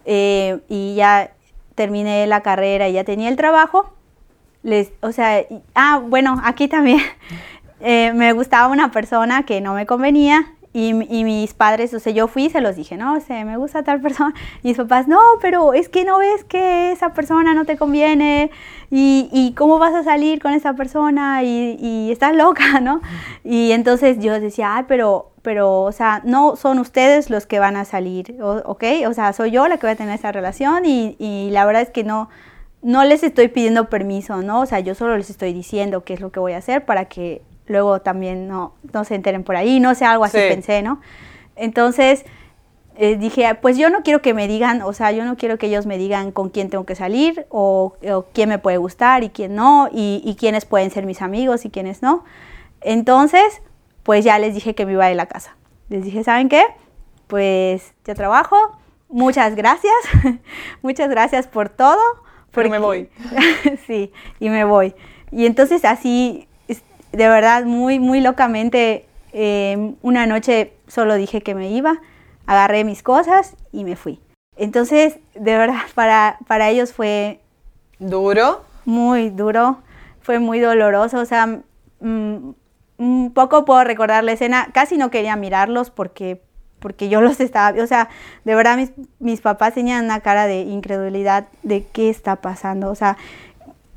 eh, 0.06 0.60
y 0.70 0.96
ya 0.96 1.35
terminé 1.76 2.26
la 2.28 2.42
carrera 2.42 2.88
y 2.90 2.94
ya 2.94 3.04
tenía 3.04 3.30
el 3.30 3.36
trabajo, 3.36 3.94
o 5.02 5.12
sea, 5.12 5.46
ah, 5.76 6.02
bueno, 6.04 6.42
aquí 6.44 6.68
también 6.68 7.00
eh, 7.80 8.14
me 8.14 8.34
gustaba 8.34 8.68
una 8.68 8.92
persona 8.92 9.44
que 9.44 9.62
no 9.62 9.74
me 9.74 9.86
convenía 9.86 10.54
y, 10.78 11.24
mis 11.24 11.54
padres, 11.54 11.94
o 11.94 12.02
sea, 12.02 12.12
yo 12.12 12.28
fui 12.28 12.46
y 12.46 12.50
se 12.50 12.60
los 12.60 12.76
dije, 12.76 12.98
no, 12.98 13.16
o 13.16 13.22
sea, 13.22 13.46
me 13.46 13.56
gusta 13.56 13.84
tal 13.84 14.02
persona. 14.02 14.34
Y 14.62 14.70
mis 14.70 14.78
papás, 14.78 15.08
no, 15.08 15.20
pero 15.42 15.74
es 15.74 15.88
que 15.88 16.04
no 16.04 16.18
ves 16.18 16.44
que 16.44 16.92
esa 16.92 17.14
persona 17.14 17.54
no 17.54 17.64
te 17.64 17.78
conviene 17.78 18.52
y, 18.92 19.30
y 19.32 19.54
cómo 19.54 19.80
vas 19.80 19.94
a 19.94 20.04
salir 20.04 20.42
con 20.42 20.52
esa 20.52 20.74
persona 20.74 21.44
y, 21.44 21.78
y 21.80 22.12
estás 22.12 22.36
loca, 22.36 22.82
¿no? 22.82 23.00
Y 23.46 23.72
entonces 23.72 24.20
yo 24.20 24.38
decía, 24.38 24.76
ay, 24.76 24.84
pero, 24.86 25.32
pero, 25.44 25.84
o 25.84 25.92
sea, 25.94 26.22
no 26.26 26.58
son 26.58 26.80
ustedes 26.80 27.30
los 27.30 27.46
que 27.46 27.60
van 27.60 27.78
a 27.78 27.86
salir, 27.86 28.36
¿ok? 28.42 28.84
O 29.08 29.14
sea, 29.14 29.32
soy 29.32 29.52
yo 29.52 29.70
la 29.70 29.78
que 29.78 29.88
voy 29.88 29.94
a 29.94 29.96
tener 29.96 30.16
esa 30.16 30.34
relación 30.34 30.86
y, 30.86 31.16
y 31.20 31.52
la 31.52 31.66
verdad 31.66 31.84
es 31.84 31.90
que 31.90 32.04
no, 32.04 32.28
no 32.82 33.06
les 33.06 33.24
estoy 33.24 33.48
pidiendo 33.48 33.90
permiso, 33.90 34.42
¿no? 34.42 34.60
O 34.60 34.66
sea, 34.66 34.82
yo 34.82 34.94
solo 34.94 35.16
les 35.16 35.30
estoy 35.30 35.54
diciendo 35.54 36.04
qué 36.04 36.16
es 36.16 36.20
lo 36.20 36.34
que 36.34 36.42
voy 36.42 36.52
a 36.52 36.58
hacer 36.58 36.84
para 36.84 37.06
que 37.06 37.44
luego 37.68 38.02
también 38.02 38.48
no, 38.48 38.74
no 38.94 39.04
se 39.04 39.16
enteren 39.16 39.44
por 39.44 39.56
ahí, 39.56 39.80
no 39.80 39.96
sé, 39.96 40.06
algo 40.06 40.24
así 40.26 40.38
Sí. 40.38 40.44
pensé, 40.50 40.82
¿no? 40.82 41.02
Entonces 41.56 42.26
eh, 42.98 43.18
dije, 43.18 43.56
pues 43.56 43.78
yo 43.78 43.90
no 43.90 44.04
quiero 44.04 44.22
que 44.22 44.34
me 44.34 44.48
digan, 44.48 44.82
o 44.82 44.94
sea, 44.94 45.12
yo 45.12 45.26
no 45.26 45.36
quiero 45.36 45.58
que 45.58 45.68
ellos 45.68 45.86
me 45.86 45.98
digan 45.98 46.32
con 46.32 46.50
quién 46.50 46.70
tengo 46.70 46.86
que 46.86 46.96
salir 46.96 47.46
o, 47.50 47.96
o 48.10 48.26
quién 48.34 48.48
me 48.50 48.58
puede 48.58 48.78
gustar 48.78 49.24
y 49.24 49.30
quién 49.30 49.54
no, 49.56 49.90
y, 49.92 50.22
y 50.24 50.36
quiénes 50.36 50.66
pueden 50.66 50.92
ser 50.92 51.06
mis 51.06 51.22
amigos 51.22 51.66
y 51.66 51.70
quiénes 51.70 52.02
no. 52.02 52.24
Entonces, 52.82 53.62
pues 54.04 54.24
ya 54.24 54.40
les 54.40 54.54
dije 54.54 54.76
que 54.76 54.86
me 54.86 54.94
iba 54.94 55.08
de 55.08 55.16
la 55.16 55.26
casa. 55.26 55.56
Les 55.90 56.04
dije, 56.06 56.24
¿saben 56.24 56.48
qué? 56.50 56.64
Pues 57.28 57.94
ya 58.06 58.16
trabajo, 58.16 58.56
muchas 59.10 59.56
gracias, 59.56 59.94
muchas 60.82 61.10
gracias 61.10 61.48
por 61.48 61.70
todo. 61.70 62.00
Pero 62.52 62.70
me 62.70 62.80
porque- 62.80 63.10
sí, 63.88 64.14
y 64.40 64.50
me 64.50 64.64
voy. 64.64 64.96
Y 65.32 65.46
entonces 65.48 65.84
así, 65.84 66.48
de 67.16 67.28
verdad, 67.28 67.66
muy, 67.66 68.00
muy 68.00 68.22
locamente, 68.22 69.06
eh, 69.34 69.94
una 70.02 70.26
noche 70.28 70.74
solo 70.88 71.16
dije 71.16 71.42
que 71.42 71.56
me 71.56 71.70
iba, 71.70 72.02
agarré 72.46 72.84
mis 72.84 73.04
cosas 73.04 73.56
y 73.72 73.84
me 73.84 73.96
fui. 73.96 74.20
Entonces, 74.58 75.18
de 75.34 75.58
verdad, 75.58 75.82
para, 75.96 76.38
para 76.48 76.70
ellos 76.70 76.94
fue 76.94 77.40
¿Duro? 78.00 78.64
muy 78.86 79.30
duro, 79.30 79.80
fue 80.22 80.40
muy 80.40 80.60
doloroso, 80.60 81.20
o 81.20 81.26
sea, 81.26 81.62
mm, 82.00 82.50
un 82.98 83.34
poco 83.34 83.66
puedo 83.66 83.84
recordar 83.84 84.24
la 84.24 84.32
escena, 84.32 84.70
casi 84.74 84.98
no 84.98 85.10
quería 85.10 85.36
mirarlos 85.36 85.90
porque, 85.90 86.42
porque 86.80 87.10
yo 87.10 87.22
los 87.22 87.40
estaba, 87.40 87.82
o 87.82 87.88
sea, 87.88 88.10
de 88.44 88.56
verdad 88.56 88.78
mis, 88.78 88.92
mis 89.20 89.42
papás 89.42 89.74
tenían 89.74 90.06
una 90.06 90.20
cara 90.22 90.48
de 90.48 90.62
incredulidad 90.62 91.48
de 91.64 91.86
qué 91.86 92.10
está 92.10 92.38
pasando, 92.38 92.90
o 92.90 92.96
sea, 92.96 93.18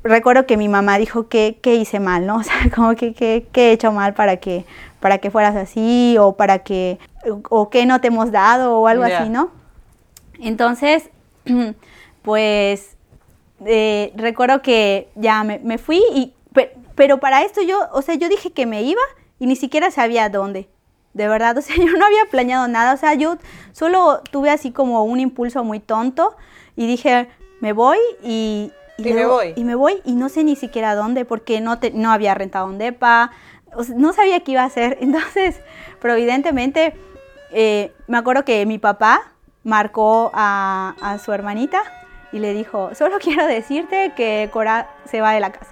recuerdo 0.09 0.45
que 0.45 0.57
mi 0.57 0.67
mamá 0.67 0.97
dijo 0.97 1.27
que, 1.29 1.57
que 1.61 1.75
hice 1.75 1.99
mal, 1.99 2.25
¿no? 2.25 2.35
O 2.39 2.43
sea, 2.43 2.55
como 2.75 2.95
que, 2.95 3.13
que, 3.13 3.47
que 3.51 3.69
he 3.69 3.71
hecho 3.71 3.91
mal 3.91 4.13
para 4.13 4.37
que, 4.37 4.65
para 4.99 5.19
que 5.19 5.31
fueras 5.31 5.55
así 5.55 6.17
o 6.19 6.33
para 6.33 6.59
que, 6.59 6.99
o 7.49 7.69
que 7.69 7.85
no 7.85 8.01
te 8.01 8.07
hemos 8.07 8.31
dado 8.31 8.79
o 8.79 8.87
algo 8.87 9.03
así, 9.21 9.29
¿no? 9.29 9.51
Entonces, 10.39 11.09
pues 12.21 12.95
eh, 13.65 14.11
recuerdo 14.15 14.61
que 14.61 15.09
ya 15.15 15.43
me, 15.43 15.59
me 15.59 15.77
fui 15.77 16.01
y 16.13 16.33
pe- 16.53 16.75
pero 16.95 17.19
para 17.19 17.43
esto 17.43 17.61
yo, 17.61 17.79
o 17.93 18.01
sea, 18.01 18.15
yo 18.15 18.29
dije 18.29 18.51
que 18.51 18.65
me 18.65 18.83
iba 18.83 19.01
y 19.39 19.47
ni 19.47 19.55
siquiera 19.55 19.91
sabía 19.91 20.29
dónde. 20.29 20.69
De 21.13 21.27
verdad, 21.27 21.57
o 21.59 21.61
sea, 21.61 21.75
yo 21.75 21.91
no 21.97 22.05
había 22.05 22.25
planeado 22.29 22.67
nada, 22.67 22.93
o 22.93 22.97
sea, 22.97 23.13
yo 23.13 23.37
solo 23.71 24.21
tuve 24.31 24.49
así 24.49 24.71
como 24.71 25.03
un 25.03 25.19
impulso 25.19 25.63
muy 25.63 25.79
tonto 25.79 26.35
y 26.75 26.87
dije, 26.87 27.27
me 27.61 27.73
voy 27.73 27.97
y 28.23 28.71
Y 29.07 29.13
me 29.13 29.21
luego- 29.21 29.35
voy. 29.35 29.53
y 29.55 29.63
me 29.63 29.75
voy 29.75 30.01
y 30.05 30.13
no 30.13 30.29
sé 30.29 30.43
ni 30.43 30.55
siquiera 30.55 30.95
dónde 30.95 31.25
porque 31.25 31.61
no 31.61 31.79
te- 31.79 31.91
no 31.91 32.11
había 32.11 32.33
rentado 32.35 32.65
un 32.65 32.77
depa, 32.77 33.31
o 33.75 33.83
sea, 33.83 33.95
no 33.97 34.13
sabía 34.13 34.39
qué 34.41 34.51
iba 34.53 34.61
a 34.61 34.65
hacer. 34.65 34.97
Entonces, 35.01 35.61
providentemente 35.99 36.93
eh, 37.51 37.93
me 38.07 38.17
acuerdo 38.17 38.43
que 38.45 38.65
mi 38.65 38.77
papá 38.79 39.21
marcó 39.63 40.31
a, 40.33 40.95
a 41.01 41.17
su 41.19 41.31
hermanita 41.33 41.81
y 42.31 42.39
le 42.39 42.53
dijo, 42.53 42.89
solo 42.95 43.17
quiero 43.21 43.45
decirte 43.45 44.13
que 44.15 44.49
Cora 44.51 44.89
se 45.05 45.21
va 45.21 45.31
de 45.33 45.39
la 45.39 45.51
casa. 45.51 45.71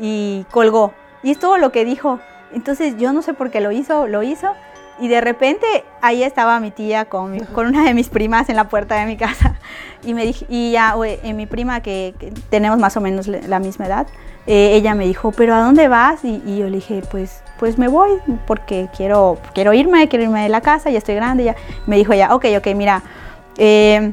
Y 0.00 0.46
colgó. 0.50 0.92
Y 1.22 1.30
es 1.32 1.38
todo 1.38 1.58
lo 1.58 1.72
que 1.72 1.84
dijo. 1.84 2.20
Entonces 2.52 2.96
yo 2.98 3.12
no 3.12 3.20
sé 3.22 3.34
por 3.34 3.50
qué 3.50 3.60
lo 3.60 3.72
hizo, 3.72 4.06
lo 4.06 4.22
hizo. 4.22 4.52
Y 5.00 5.08
de 5.08 5.20
repente 5.20 5.66
ahí 6.00 6.22
estaba 6.22 6.58
mi 6.60 6.70
tía 6.70 7.04
con, 7.06 7.30
mi- 7.32 7.40
con 7.40 7.66
una 7.66 7.84
de 7.84 7.94
mis 7.94 8.08
primas 8.08 8.48
en 8.48 8.56
la 8.56 8.68
puerta 8.68 8.96
de 8.96 9.06
mi 9.06 9.16
casa. 9.16 9.57
Y 10.04 10.14
me 10.14 10.24
dije, 10.24 10.46
y 10.48 10.72
ya, 10.72 10.94
güey, 10.94 11.18
eh, 11.22 11.32
mi 11.32 11.46
prima 11.46 11.80
que, 11.80 12.14
que 12.18 12.32
tenemos 12.50 12.78
más 12.78 12.96
o 12.96 13.00
menos 13.00 13.26
la 13.28 13.58
misma 13.58 13.86
edad, 13.86 14.06
eh, 14.46 14.70
ella 14.74 14.94
me 14.94 15.06
dijo, 15.06 15.32
¿pero 15.32 15.54
a 15.54 15.60
dónde 15.60 15.88
vas? 15.88 16.24
Y, 16.24 16.42
y, 16.46 16.58
yo 16.58 16.66
le 16.66 16.76
dije, 16.76 17.02
pues, 17.10 17.42
pues 17.58 17.76
me 17.76 17.88
voy 17.88 18.12
porque 18.46 18.88
quiero, 18.96 19.38
quiero 19.52 19.74
irme, 19.74 20.08
quiero 20.08 20.24
irme 20.24 20.42
de 20.42 20.48
la 20.48 20.60
casa, 20.60 20.90
ya 20.90 20.98
estoy 20.98 21.16
grande. 21.16 21.44
Ya. 21.44 21.56
Me 21.86 21.96
dijo 21.96 22.14
ya, 22.14 22.34
ok, 22.34 22.46
ok, 22.56 22.68
mira, 22.74 23.02
eh, 23.58 24.12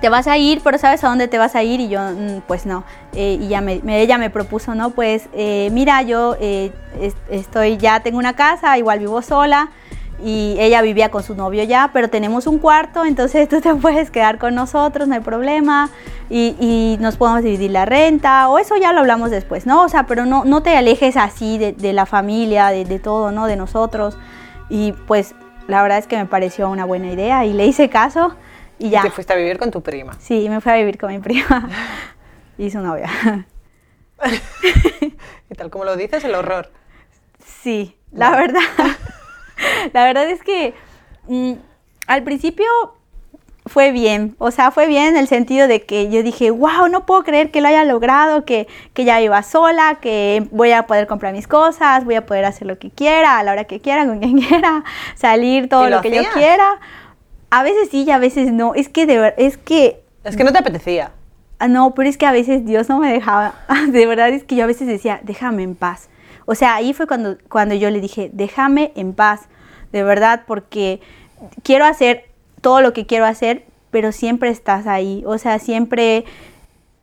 te 0.00 0.08
vas 0.08 0.26
a 0.26 0.36
ir, 0.36 0.60
pero 0.62 0.78
¿sabes 0.78 1.02
a 1.04 1.08
dónde 1.08 1.28
te 1.28 1.38
vas 1.38 1.54
a 1.54 1.62
ir? 1.62 1.80
Y 1.80 1.88
yo, 1.88 2.00
mm, 2.00 2.42
pues 2.46 2.66
no. 2.66 2.84
Eh, 3.14 3.38
y 3.40 3.48
ya 3.48 3.60
me, 3.60 3.80
ella 3.86 4.18
me 4.18 4.30
propuso, 4.30 4.74
¿no? 4.74 4.90
Pues 4.90 5.28
eh, 5.32 5.70
mira, 5.72 6.02
yo 6.02 6.36
eh, 6.40 6.72
estoy, 7.30 7.76
ya 7.78 8.00
tengo 8.00 8.18
una 8.18 8.34
casa, 8.34 8.76
igual 8.78 8.98
vivo 8.98 9.22
sola. 9.22 9.70
Y 10.24 10.56
ella 10.58 10.80
vivía 10.82 11.10
con 11.10 11.22
su 11.22 11.34
novio 11.34 11.62
ya, 11.64 11.90
pero 11.92 12.08
tenemos 12.08 12.46
un 12.46 12.58
cuarto, 12.58 13.04
entonces 13.04 13.48
tú 13.50 13.60
te 13.60 13.74
puedes 13.74 14.10
quedar 14.10 14.38
con 14.38 14.54
nosotros, 14.54 15.08
no 15.08 15.14
hay 15.14 15.20
problema. 15.20 15.90
Y, 16.28 16.56
y 16.58 16.96
nos 17.00 17.16
podemos 17.16 17.42
dividir 17.42 17.70
la 17.70 17.84
renta, 17.84 18.48
o 18.48 18.58
eso 18.58 18.76
ya 18.76 18.92
lo 18.92 19.00
hablamos 19.00 19.30
después, 19.30 19.66
¿no? 19.66 19.84
O 19.84 19.88
sea, 19.88 20.06
pero 20.06 20.26
no, 20.26 20.44
no 20.44 20.62
te 20.62 20.76
alejes 20.76 21.16
así 21.16 21.58
de, 21.58 21.72
de 21.72 21.92
la 21.92 22.06
familia, 22.06 22.68
de, 22.68 22.84
de 22.84 22.98
todo, 22.98 23.30
¿no? 23.30 23.46
De 23.46 23.56
nosotros. 23.56 24.18
Y 24.68 24.92
pues 25.06 25.34
la 25.68 25.82
verdad 25.82 25.98
es 25.98 26.06
que 26.06 26.16
me 26.16 26.26
pareció 26.26 26.68
una 26.68 26.84
buena 26.84 27.12
idea 27.12 27.44
y 27.44 27.52
le 27.52 27.66
hice 27.66 27.88
caso. 27.88 28.34
Y 28.78 28.90
ya. 28.90 29.02
te 29.02 29.10
fuiste 29.10 29.32
a 29.32 29.36
vivir 29.36 29.58
con 29.58 29.70
tu 29.70 29.82
prima. 29.82 30.16
Sí, 30.20 30.48
me 30.48 30.60
fui 30.60 30.72
a 30.72 30.76
vivir 30.76 30.98
con 30.98 31.10
mi 31.10 31.18
prima 31.18 31.68
y 32.58 32.70
su 32.70 32.80
novia. 32.80 33.10
y 35.50 35.54
tal 35.54 35.70
como 35.70 35.84
lo 35.84 35.96
dices, 35.96 36.24
el 36.24 36.34
horror. 36.34 36.70
Sí, 37.44 37.96
la 38.12 38.30
verdad. 38.32 38.60
la 39.92 40.04
verdad 40.04 40.28
es 40.28 40.42
que 40.42 40.74
mm, 41.28 41.52
al 42.06 42.22
principio 42.22 42.66
fue 43.66 43.90
bien, 43.90 44.36
o 44.38 44.52
sea, 44.52 44.70
fue 44.70 44.86
bien 44.86 45.08
en 45.08 45.16
el 45.16 45.26
sentido 45.26 45.66
de 45.66 45.82
que 45.82 46.08
yo 46.08 46.22
dije, 46.22 46.50
wow, 46.52 46.88
no 46.88 47.04
puedo 47.04 47.24
creer 47.24 47.50
que 47.50 47.60
lo 47.60 47.68
haya 47.68 47.84
logrado, 47.84 48.44
que, 48.44 48.68
que 48.94 49.04
ya 49.04 49.20
iba 49.20 49.42
sola, 49.42 49.98
que 50.00 50.46
voy 50.52 50.70
a 50.70 50.86
poder 50.86 51.08
comprar 51.08 51.32
mis 51.32 51.48
cosas, 51.48 52.04
voy 52.04 52.14
a 52.14 52.26
poder 52.26 52.44
hacer 52.44 52.68
lo 52.68 52.78
que 52.78 52.90
quiera, 52.90 53.38
a 53.38 53.42
la 53.42 53.52
hora 53.52 53.64
que 53.64 53.80
quiera, 53.80 54.06
con 54.06 54.18
quien 54.20 54.38
quiera, 54.38 54.84
salir 55.16 55.68
todo 55.68 55.84
lo, 55.84 55.96
lo 55.96 56.02
que 56.02 56.14
yo 56.14 56.22
quiera. 56.32 56.78
A 57.50 57.62
veces 57.62 57.88
sí 57.90 58.04
y 58.04 58.10
a 58.10 58.18
veces 58.18 58.52
no. 58.52 58.74
Es 58.74 58.88
que 58.88 59.06
de 59.06 59.18
verdad, 59.18 59.34
es 59.38 59.56
que... 59.56 60.00
Es 60.24 60.36
que 60.36 60.44
no 60.44 60.52
te 60.52 60.58
apetecía. 60.58 61.12
Ah, 61.58 61.68
no, 61.68 61.94
pero 61.94 62.08
es 62.08 62.18
que 62.18 62.26
a 62.26 62.32
veces 62.32 62.64
Dios 62.66 62.88
no 62.88 62.98
me 62.98 63.12
dejaba. 63.12 63.54
De 63.88 64.06
verdad 64.06 64.28
es 64.28 64.44
que 64.44 64.56
yo 64.56 64.64
a 64.64 64.66
veces 64.66 64.86
decía, 64.86 65.20
déjame 65.22 65.62
en 65.62 65.74
paz. 65.74 66.08
O 66.44 66.54
sea, 66.54 66.74
ahí 66.76 66.92
fue 66.92 67.06
cuando, 67.06 67.38
cuando 67.48 67.74
yo 67.74 67.90
le 67.90 68.00
dije, 68.00 68.30
déjame 68.32 68.92
en 68.94 69.14
paz. 69.14 69.48
De 69.92 70.02
verdad, 70.02 70.42
porque 70.46 71.00
quiero 71.62 71.84
hacer 71.84 72.24
todo 72.60 72.80
lo 72.80 72.92
que 72.92 73.06
quiero 73.06 73.24
hacer, 73.24 73.64
pero 73.90 74.12
siempre 74.12 74.50
estás 74.50 74.86
ahí. 74.86 75.22
O 75.26 75.38
sea, 75.38 75.58
siempre 75.58 76.24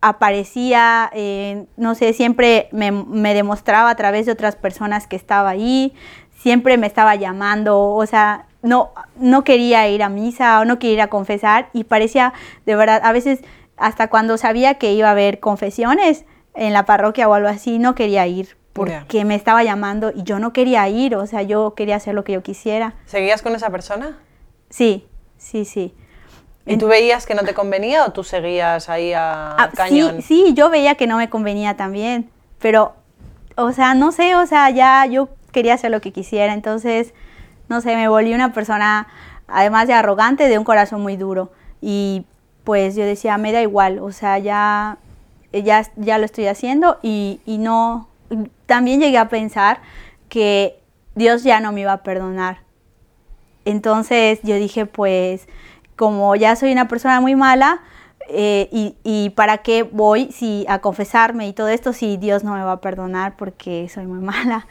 aparecía, 0.02 1.10
eh, 1.14 1.66
no 1.78 1.96
sé, 1.96 2.12
siempre 2.12 2.68
me, 2.72 2.92
me, 2.92 3.34
demostraba 3.34 3.90
a 3.90 3.96
través 3.96 4.26
de 4.26 4.34
otras 4.34 4.58
personas 4.58 5.08
que 5.08 5.16
estaba 5.16 5.50
ahí, 5.50 5.94
siempre 6.38 6.78
me 6.78 6.88
estaba 6.88 7.16
llamando, 7.16 7.80
o 7.82 8.06
sea, 8.06 8.48
no, 8.62 8.92
no 9.18 9.46
quería 9.46 9.88
ir 9.88 10.04
a 10.04 10.10
misa 10.10 10.60
o 10.60 10.66
no 10.66 10.78
quería 10.78 10.94
ir 10.94 11.02
a 11.02 11.08
confesar 11.08 11.70
y 11.72 11.86
parecía, 11.86 12.34
de 12.66 12.76
verdad, 12.76 13.02
a 13.04 13.14
veces 13.14 13.40
hasta 13.78 14.10
cuando 14.10 14.38
sabía 14.38 14.76
que 14.76 14.94
iba 14.94 15.08
a 15.08 15.12
haber 15.12 15.40
confesiones 15.40 16.26
en 16.54 16.74
la 16.74 16.86
parroquia 16.86 17.30
o 17.30 17.34
algo 17.34 17.48
así, 17.48 17.80
no 17.80 17.96
quería 17.96 18.28
ir 18.28 18.58
porque 18.74 19.24
me 19.26 19.36
estaba 19.36 19.64
llamando 19.64 20.12
y 20.14 20.24
yo 20.24 20.40
no 20.40 20.52
quería 20.52 20.88
ir, 20.90 21.16
o 21.16 21.26
sea, 21.28 21.42
yo 21.44 21.74
quería 21.76 21.96
hacer 21.96 22.16
lo 22.16 22.24
que 22.24 22.34
yo 22.34 22.44
quisiera. 22.44 22.96
¿Seguías 23.06 23.42
con 23.42 23.56
esa 23.56 23.70
persona? 23.70 24.18
Sí, 24.70 25.08
sí, 25.38 25.66
sí. 25.66 25.94
¿Y 26.66 26.78
tú 26.78 26.88
veías 26.88 27.26
que 27.26 27.36
no 27.36 27.44
te 27.44 27.54
convenía 27.54 28.06
o 28.06 28.12
tú 28.14 28.24
seguías 28.24 28.90
ahí 28.90 29.14
a 29.14 29.56
ah, 29.58 29.72
cañón? 29.76 30.22
Sí, 30.22 30.46
sí, 30.46 30.54
yo 30.54 30.70
veía 30.70 30.96
que 30.96 31.08
no 31.08 31.18
me 31.18 31.30
convenía 31.30 31.76
también, 31.76 32.30
pero, 32.60 32.94
o 33.56 33.72
sea, 33.74 33.94
no 33.94 34.12
sé, 34.12 34.36
o 34.36 34.46
sea, 34.46 34.70
ya 34.70 35.06
yo 35.06 35.30
quería 35.52 35.74
hacer 35.74 35.92
lo 35.92 36.02
que 36.02 36.12
quisiera, 36.12 36.54
entonces 36.54 37.14
no 37.70 37.82
sé, 37.82 37.96
me 37.96 38.08
volví 38.08 38.34
una 38.34 38.54
persona, 38.54 39.08
además 39.48 39.88
de 39.88 39.94
arrogante, 39.94 40.48
de 40.48 40.58
un 40.58 40.64
corazón 40.64 41.02
muy 41.02 41.18
duro. 41.18 41.52
Y 41.82 42.26
pues 42.64 42.96
yo 42.96 43.04
decía, 43.04 43.38
me 43.38 43.52
da 43.52 43.62
igual, 43.62 44.00
o 44.00 44.12
sea, 44.12 44.38
ya, 44.38 44.98
ya, 45.52 45.86
ya 45.96 46.18
lo 46.18 46.26
estoy 46.26 46.48
haciendo 46.48 47.00
y, 47.02 47.42
y 47.46 47.58
no, 47.58 48.08
también 48.66 49.00
llegué 49.00 49.18
a 49.18 49.30
pensar 49.30 49.82
que 50.30 50.80
Dios 51.16 51.44
ya 51.44 51.60
no 51.60 51.72
me 51.72 51.82
iba 51.82 51.94
a 51.94 52.04
perdonar. 52.04 52.60
Entonces 53.66 54.40
yo 54.44 54.56
dije, 54.56 54.86
pues 54.86 55.48
como 55.96 56.36
ya 56.36 56.56
soy 56.56 56.72
una 56.72 56.88
persona 56.88 57.22
muy 57.22 57.36
mala, 57.36 57.82
eh, 58.30 58.70
y, 58.72 58.96
y, 59.04 59.32
para 59.32 59.60
qué 59.60 59.84
voy 59.84 60.32
si 60.32 60.66
a 60.70 60.80
confesarme 60.80 61.48
y 61.48 61.54
todo 61.54 61.68
esto 61.68 61.92
si 61.92 62.16
Dios 62.16 62.46
no 62.46 62.54
me 62.54 62.64
va 62.64 62.74
a 62.74 62.82
perdonar 62.82 63.36
porque 63.36 63.90
soy 63.90 64.06
muy 64.06 64.20
mala. 64.26 64.66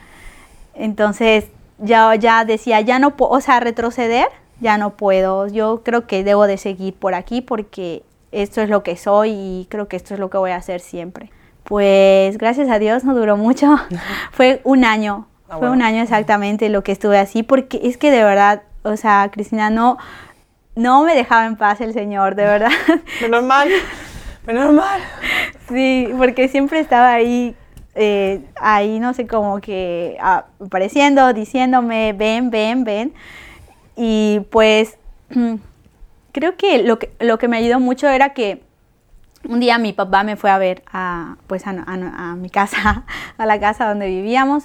Entonces 0.74 1.46
ya, 1.78 2.14
ya 2.14 2.44
decía, 2.44 2.80
ya 2.80 2.98
no 2.98 3.16
puedo, 3.16 3.32
o 3.32 3.40
sea, 3.40 3.60
retroceder, 3.60 4.28
ya 4.60 4.78
no 4.78 4.96
puedo. 4.96 5.48
Yo 5.48 5.82
creo 5.84 6.06
que 6.06 6.24
debo 6.24 6.46
de 6.46 6.56
seguir 6.56 6.94
por 6.94 7.14
aquí 7.14 7.42
porque 7.42 8.04
esto 8.30 8.62
es 8.62 8.70
lo 8.70 8.82
que 8.82 8.96
soy 8.96 9.30
y 9.32 9.66
creo 9.68 9.88
que 9.88 9.96
esto 9.96 10.14
es 10.14 10.20
lo 10.20 10.30
que 10.30 10.38
voy 10.38 10.52
a 10.52 10.56
hacer 10.56 10.80
siempre. 10.80 11.30
Pues 11.64 12.38
gracias 12.38 12.68
a 12.68 12.78
Dios 12.78 13.04
no 13.04 13.14
duró 13.14 13.36
mucho, 13.36 13.76
fue 14.32 14.60
un 14.64 14.84
año, 14.84 15.26
ah, 15.48 15.58
fue 15.58 15.70
un 15.70 15.82
año 15.82 16.02
exactamente 16.02 16.68
lo 16.68 16.82
que 16.82 16.92
estuve 16.92 17.18
así, 17.18 17.42
porque 17.42 17.80
es 17.82 17.96
que 17.96 18.10
de 18.10 18.24
verdad, 18.24 18.62
o 18.82 18.96
sea, 18.96 19.30
Cristina, 19.32 19.70
no, 19.70 19.98
no 20.74 21.04
me 21.04 21.14
dejaba 21.14 21.46
en 21.46 21.56
paz 21.56 21.80
el 21.80 21.92
Señor, 21.92 22.34
de 22.34 22.44
verdad. 22.46 22.70
Menos 23.20 23.44
mal, 23.44 23.68
menos 24.46 24.72
mal. 24.72 25.00
Sí, 25.68 26.08
porque 26.16 26.48
siempre 26.48 26.80
estaba 26.80 27.12
ahí 27.12 27.56
eh, 27.94 28.40
ahí 28.56 28.98
no 29.00 29.12
sé, 29.12 29.26
como 29.26 29.60
que 29.60 30.16
apareciendo, 30.20 31.32
diciéndome, 31.32 32.12
ven, 32.12 32.50
ven, 32.50 32.84
ven. 32.84 33.12
Y 33.96 34.40
pues 34.50 34.98
creo 36.32 36.56
que 36.56 36.82
lo, 36.82 36.98
que 36.98 37.10
lo 37.20 37.38
que 37.38 37.48
me 37.48 37.58
ayudó 37.58 37.80
mucho 37.80 38.08
era 38.08 38.30
que 38.30 38.62
un 39.48 39.60
día 39.60 39.78
mi 39.78 39.92
papá 39.92 40.22
me 40.24 40.36
fue 40.36 40.50
a 40.50 40.58
ver 40.58 40.82
a, 40.92 41.36
pues 41.46 41.66
a, 41.66 41.72
mi 42.36 42.50
casa, 42.50 43.04
a 43.38 43.46
la 43.46 43.60
casa 43.60 43.88
donde 43.88 44.06
vivíamos, 44.06 44.64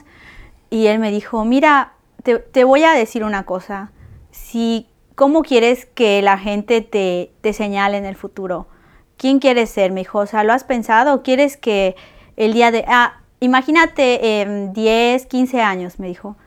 y 0.70 0.88
él 0.88 1.00
me 1.00 1.12
dijo, 1.12 1.46
mira, 1.46 1.94
te, 2.24 2.40
te 2.40 2.64
voy 2.64 2.84
a 2.84 2.94
decir 2.94 3.24
una 3.24 3.44
cosa, 3.44 3.92
si, 4.32 4.88
¿cómo 5.16 5.44
quieres 5.44 5.86
que 5.86 6.22
la 6.22 6.38
gente 6.38 6.82
te, 6.82 7.32
te 7.42 7.54
señale 7.54 7.98
en 7.98 8.06
el 8.06 8.16
futuro? 8.16 8.68
¿Quién 9.18 9.40
quieres 9.40 9.70
ser? 9.70 9.92
Me 9.92 10.02
dijo, 10.02 10.20
o 10.20 10.26
sea, 10.26 10.44
¿lo 10.44 10.54
has 10.54 10.64
pensado? 10.64 11.24
¿Quieres 11.24 11.58
que 11.58 11.96
el 12.36 12.54
día 12.54 12.72
de, 12.72 12.86
ah, 12.88 13.22
imagínate 13.40 14.42
en 14.42 14.74
10, 14.74 15.26
15 15.26 15.62
años, 15.62 16.00
me 16.00 16.08
dijo, 16.08 16.38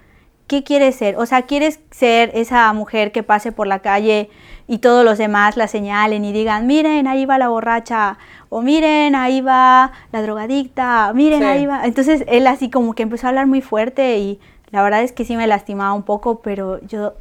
¿qué 0.50 0.64
quieres 0.64 0.96
ser? 0.96 1.16
O 1.16 1.26
sea, 1.26 1.42
¿quieres 1.42 1.78
ser 1.92 2.32
esa 2.34 2.72
mujer 2.72 3.12
que 3.12 3.22
pase 3.22 3.52
por 3.52 3.68
la 3.68 3.78
calle 3.78 4.30
y 4.66 4.78
todos 4.78 5.04
los 5.04 5.16
demás 5.16 5.56
la 5.56 5.68
señalen 5.68 6.24
y 6.24 6.32
digan, 6.32 6.66
miren, 6.66 7.06
ahí 7.06 7.24
va 7.24 7.38
la 7.38 7.50
borracha, 7.50 8.18
o 8.48 8.60
miren, 8.60 9.14
ahí 9.14 9.42
va 9.42 9.92
la 10.10 10.22
drogadicta, 10.22 11.12
miren, 11.14 11.44
ahí 11.44 11.66
va. 11.66 11.84
Entonces 11.84 12.24
él 12.26 12.48
así 12.48 12.68
como 12.68 12.94
que 12.94 13.04
empezó 13.04 13.28
a 13.28 13.30
hablar 13.30 13.46
muy 13.46 13.60
fuerte 13.60 14.18
y 14.18 14.40
la 14.72 14.82
verdad 14.82 15.04
es 15.04 15.12
que 15.12 15.24
sí 15.24 15.36
me 15.36 15.46
lastimaba 15.46 15.92
un 15.92 16.02
poco, 16.02 16.40
pero 16.40 16.84
yo 16.84 17.12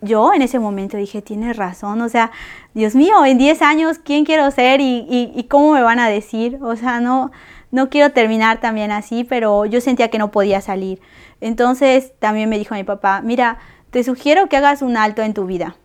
yo 0.00 0.32
en 0.32 0.42
ese 0.42 0.60
momento 0.60 0.96
dije, 0.96 1.22
tienes 1.22 1.56
razón, 1.56 2.00
o 2.02 2.08
sea, 2.08 2.30
Dios 2.74 2.94
mío, 2.94 3.24
en 3.24 3.38
10 3.38 3.62
años, 3.62 3.98
¿quién 3.98 4.24
quiero 4.24 4.48
ser 4.52 4.80
y, 4.80 5.06
y, 5.08 5.32
y, 5.34 5.44
cómo 5.44 5.72
me 5.72 5.82
van 5.82 5.98
a 5.98 6.08
decir? 6.08 6.58
O 6.62 6.76
sea, 6.76 7.00
no, 7.00 7.32
no 7.70 7.88
quiero 7.88 8.12
terminar 8.12 8.60
también 8.60 8.90
así, 8.90 9.24
pero 9.24 9.64
yo 9.66 9.80
sentía 9.80 10.08
que 10.08 10.18
no 10.18 10.30
podía 10.30 10.60
salir. 10.60 11.00
Entonces 11.40 12.12
también 12.18 12.48
me 12.48 12.58
dijo 12.58 12.74
mi 12.74 12.84
papá, 12.84 13.20
mira, 13.22 13.58
te 13.90 14.04
sugiero 14.04 14.48
que 14.48 14.56
hagas 14.56 14.82
un 14.82 14.96
alto 14.96 15.22
en 15.22 15.34
tu 15.34 15.46
vida. 15.46 15.76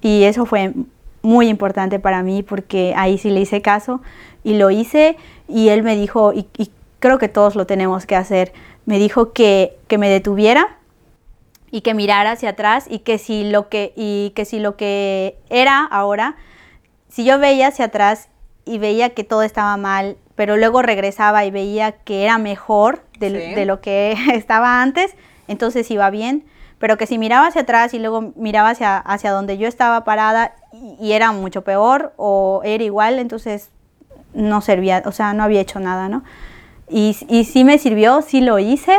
Y 0.00 0.24
eso 0.24 0.46
fue 0.46 0.72
muy 1.22 1.48
importante 1.48 1.98
para 1.98 2.22
mí 2.22 2.42
porque 2.42 2.94
ahí 2.96 3.18
sí 3.18 3.30
le 3.30 3.40
hice 3.40 3.62
caso 3.62 4.02
y 4.42 4.54
lo 4.54 4.70
hice 4.70 5.16
y 5.48 5.68
él 5.68 5.82
me 5.82 5.96
dijo, 5.96 6.32
y, 6.32 6.46
creo 6.98 7.18
que 7.18 7.28
todos 7.28 7.56
lo 7.56 7.66
tenemos 7.66 8.06
que 8.06 8.14
hacer, 8.14 8.52
me 8.86 8.98
dijo 8.98 9.32
que, 9.32 9.76
que 9.88 9.98
me 9.98 10.08
detuviera 10.08 10.78
y 11.72 11.80
que 11.80 11.94
mirara 11.94 12.32
hacia 12.32 12.50
atrás 12.50 12.86
y 12.88 13.00
que 13.00 13.18
si 13.18 13.50
lo 13.50 13.68
que, 13.68 13.92
y 13.96 14.30
que, 14.36 14.44
si 14.44 14.60
lo 14.60 14.76
que 14.76 15.36
era 15.50 15.84
ahora, 15.84 16.36
si 17.08 17.24
yo 17.24 17.38
veía 17.38 17.68
hacia 17.68 17.86
atrás 17.86 18.28
y 18.64 18.78
veía 18.78 19.10
que 19.10 19.24
todo 19.24 19.42
estaba 19.42 19.76
mal 19.76 20.16
pero 20.34 20.56
luego 20.56 20.82
regresaba 20.82 21.44
y 21.44 21.50
veía 21.50 21.92
que 21.92 22.24
era 22.24 22.38
mejor 22.38 23.02
de, 23.18 23.64
lo 23.64 23.80
que 23.80 24.16
estaba 24.32 24.82
antes, 24.82 25.14
entonces 25.48 25.90
iba 25.90 26.10
bien. 26.10 26.44
Pero 26.78 26.96
que 26.96 27.06
si 27.06 27.16
miraba 27.16 27.46
hacia 27.46 27.60
atrás 27.62 27.94
y 27.94 28.00
luego 28.00 28.32
miraba 28.34 28.70
hacia, 28.70 28.98
hacia 28.98 29.30
donde 29.30 29.56
yo 29.56 29.68
estaba 29.68 30.02
parada 30.02 30.54
y, 31.00 31.12
era 31.12 31.30
mucho 31.30 31.62
peor 31.62 32.12
o 32.16 32.60
era 32.64 32.82
igual, 32.82 33.20
entonces 33.20 33.70
no 34.34 34.60
servía, 34.62 35.02
o 35.06 35.12
sea, 35.12 35.32
no 35.32 35.44
había 35.44 35.60
hecho 35.60 35.78
nada, 35.78 36.08
¿no? 36.08 36.24
Y, 36.88 37.16
y 37.28 37.44
sí 37.44 37.62
me 37.62 37.78
sirvió, 37.78 38.20
sí 38.22 38.40
lo 38.40 38.58
hice 38.58 38.98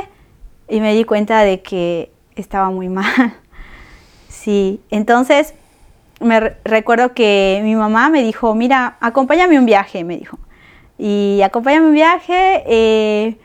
y 0.70 0.80
me 0.80 0.94
di 0.94 1.04
cuenta 1.04 1.42
de 1.42 1.62
que 1.62 2.14
estaba 2.36 2.70
muy 2.70 2.88
mal. 2.90 3.36
sí, 4.30 4.80
entonces 4.90 5.54
me 6.22 6.40
recuerdo 6.64 7.14
que 7.14 7.60
mi 7.64 7.76
mamá 7.76 8.08
me 8.08 8.24
dijo, 8.24 8.56
mira, 8.56 8.96
acompáñame 9.02 9.60
un 9.60 9.66
viaje, 9.66 10.06
me 10.06 10.16
dijo 10.16 10.40
y 11.06 11.42
acompáñame 11.42 11.88
un 11.88 11.94
viaje, 11.94 12.64
eh, 12.66 13.36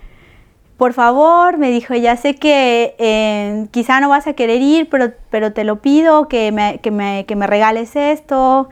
por 0.76 0.92
favor, 0.92 1.58
me 1.58 1.72
dijo, 1.72 1.92
ya 1.96 2.16
sé 2.16 2.36
que 2.36 2.94
eh, 3.00 3.66
quizá 3.72 3.98
no 3.98 4.08
vas 4.08 4.28
a 4.28 4.34
querer 4.34 4.62
ir, 4.62 4.88
pero, 4.88 5.10
pero 5.28 5.52
te 5.52 5.64
lo 5.64 5.80
pido, 5.80 6.28
que 6.28 6.52
me, 6.52 6.78
que, 6.78 6.92
me, 6.92 7.24
que 7.26 7.34
me 7.34 7.48
regales 7.48 7.96
esto. 7.96 8.68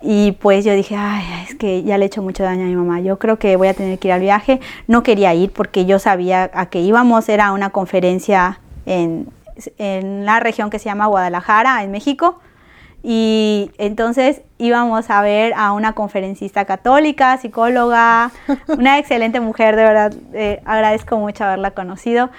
Y 0.00 0.32
pues 0.40 0.64
yo 0.64 0.72
dije, 0.74 0.94
ay, 0.96 1.24
es 1.48 1.56
que 1.56 1.82
ya 1.82 1.98
le 1.98 2.04
he 2.04 2.06
hecho 2.06 2.22
mucho 2.22 2.44
daño 2.44 2.62
a 2.62 2.66
mi 2.66 2.76
mamá, 2.76 3.00
yo 3.00 3.18
creo 3.18 3.40
que 3.40 3.56
voy 3.56 3.66
a 3.66 3.74
tener 3.74 3.98
que 3.98 4.06
ir 4.06 4.12
al 4.12 4.20
viaje. 4.20 4.60
No 4.86 5.02
quería 5.02 5.34
ir 5.34 5.50
porque 5.50 5.84
yo 5.84 5.98
sabía 5.98 6.48
a 6.54 6.66
qué 6.66 6.78
íbamos, 6.78 7.28
era 7.28 7.50
una 7.50 7.70
conferencia 7.70 8.60
en, 8.86 9.26
en 9.78 10.24
la 10.24 10.38
región 10.38 10.70
que 10.70 10.78
se 10.78 10.84
llama 10.84 11.06
Guadalajara, 11.06 11.82
en 11.82 11.90
México. 11.90 12.38
Y 13.02 13.70
entonces 13.78 14.42
íbamos 14.58 15.08
a 15.10 15.22
ver 15.22 15.54
a 15.56 15.72
una 15.72 15.94
conferencista 15.94 16.64
católica, 16.64 17.36
psicóloga, 17.38 18.32
una 18.68 18.98
excelente 18.98 19.40
mujer, 19.40 19.76
de 19.76 19.82
verdad, 19.84 20.14
eh, 20.34 20.60
agradezco 20.64 21.16
mucho 21.16 21.44
haberla 21.44 21.70
conocido. 21.72 22.30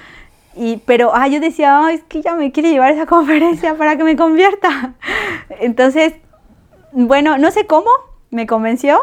Y, 0.56 0.78
pero 0.86 1.12
ah, 1.16 1.28
yo 1.28 1.40
decía, 1.40 1.90
es 1.92 2.04
que 2.04 2.20
ella 2.20 2.36
me 2.36 2.52
quiere 2.52 2.72
llevar 2.72 2.90
a 2.92 2.94
esa 2.94 3.06
conferencia 3.08 3.76
para 3.76 3.96
que 3.96 4.04
me 4.04 4.16
convierta. 4.16 4.94
Entonces, 5.62 6.14
bueno, 6.92 7.38
no 7.38 7.52
sé 7.52 7.66
cómo, 7.66 7.90
me 8.30 8.46
convenció 8.46 9.00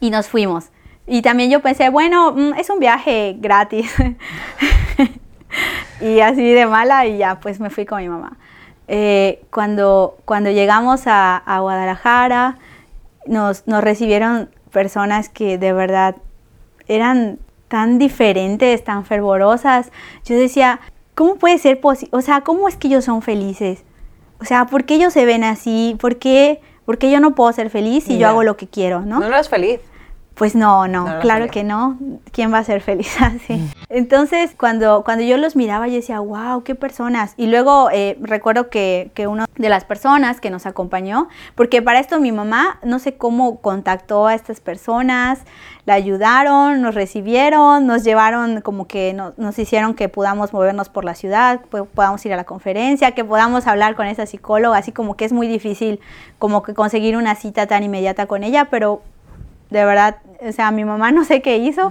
y 0.00 0.10
nos 0.10 0.28
fuimos. 0.28 0.70
Y 1.06 1.22
también 1.22 1.50
yo 1.50 1.60
pensé, 1.60 1.88
bueno, 1.88 2.32
mm, 2.32 2.54
es 2.58 2.70
un 2.70 2.78
viaje 2.78 3.36
gratis. 3.38 3.92
y 6.00 6.20
así 6.20 6.52
de 6.52 6.66
mala 6.66 7.06
y 7.06 7.18
ya, 7.18 7.40
pues 7.40 7.60
me 7.60 7.70
fui 7.70 7.86
con 7.86 8.00
mi 8.00 8.08
mamá. 8.08 8.36
Eh, 8.94 9.42
cuando, 9.50 10.18
cuando 10.26 10.50
llegamos 10.50 11.04
a, 11.06 11.42
Guadalajara, 11.46 12.58
nos, 13.24 13.66
nos, 13.66 13.82
recibieron 13.82 14.50
personas 14.70 15.30
que 15.30 15.56
de 15.56 15.72
verdad 15.72 16.16
eran 16.88 17.38
tan 17.68 17.98
diferentes, 17.98 18.84
tan 18.84 19.06
fervorosas. 19.06 19.90
Yo 20.26 20.36
decía, 20.36 20.78
¿cómo 21.14 21.36
puede 21.36 21.56
ser 21.56 21.80
posible? 21.80 22.14
O 22.14 22.20
sea, 22.20 22.42
¿cómo 22.42 22.68
es 22.68 22.76
que 22.76 22.88
ellos 22.88 23.06
son 23.06 23.22
felices? 23.22 23.82
O 24.42 24.44
sea, 24.44 24.66
¿por 24.66 24.84
qué 24.84 24.96
ellos 24.96 25.14
se 25.14 25.24
ven 25.24 25.42
así? 25.42 25.96
¿Por 25.98 26.18
qué, 26.18 26.60
yo 27.00 27.20
no 27.20 27.34
puedo 27.34 27.50
ser 27.54 27.70
feliz 27.70 28.04
si 28.04 28.18
yo 28.18 28.28
hago 28.28 28.42
lo 28.42 28.58
que 28.58 28.66
quiero? 28.66 29.00
No, 29.00 29.20
no 29.20 29.26
eres 29.26 29.48
feliz. 29.48 29.80
Pues 30.34 30.54
no, 30.54 30.88
no, 30.88 31.20
claro 31.20 31.48
que 31.48 31.62
no. 31.62 31.98
¿Quién 32.32 32.52
va 32.52 32.58
a 32.58 32.64
ser 32.64 32.80
feliz 32.80 33.14
así? 33.20 33.54
Mm. 33.54 33.70
Entonces, 33.90 34.54
cuando, 34.58 35.04
cuando 35.04 35.24
yo 35.24 35.36
los 35.36 35.56
miraba, 35.56 35.88
yo 35.88 35.94
decía, 35.94 36.20
wow, 36.20 36.62
qué 36.62 36.74
personas. 36.74 37.34
Y 37.36 37.46
luego 37.46 37.90
eh, 37.92 38.16
recuerdo 38.20 38.70
que, 38.70 39.10
que 39.14 39.26
una 39.26 39.46
de 39.56 39.68
las 39.68 39.84
personas 39.84 40.40
que 40.40 40.50
nos 40.50 40.64
acompañó, 40.64 41.28
porque 41.54 41.82
para 41.82 42.00
esto 42.00 42.18
mi 42.18 42.32
mamá, 42.32 42.78
no 42.82 42.98
sé 42.98 43.14
cómo 43.14 43.60
contactó 43.60 44.26
a 44.26 44.34
estas 44.34 44.60
personas, 44.60 45.40
la 45.84 45.94
ayudaron, 45.94 46.80
nos 46.80 46.94
recibieron, 46.94 47.86
nos 47.86 48.04
llevaron 48.04 48.60
como 48.60 48.86
que 48.86 49.12
nos 49.12 49.58
hicieron 49.58 49.94
que 49.94 50.08
podamos 50.08 50.52
movernos 50.52 50.88
por 50.88 51.04
la 51.04 51.14
ciudad, 51.14 51.60
podamos 51.94 52.24
ir 52.24 52.32
a 52.32 52.36
la 52.36 52.44
conferencia, 52.44 53.12
que 53.12 53.24
podamos 53.24 53.66
hablar 53.66 53.96
con 53.96 54.06
esa 54.06 54.26
psicóloga, 54.26 54.78
así 54.78 54.92
como 54.92 55.16
que 55.16 55.24
es 55.24 55.32
muy 55.32 55.48
difícil 55.48 56.00
como 56.38 56.62
que 56.62 56.74
conseguir 56.74 57.16
una 57.16 57.34
cita 57.34 57.66
tan 57.66 57.82
inmediata 57.82 58.26
con 58.26 58.44
ella, 58.44 58.68
pero 58.70 59.02
de 59.72 59.84
verdad, 59.84 60.18
o 60.40 60.52
sea, 60.52 60.70
mi 60.70 60.84
mamá 60.84 61.10
no 61.10 61.24
sé 61.24 61.42
qué 61.42 61.56
hizo. 61.56 61.90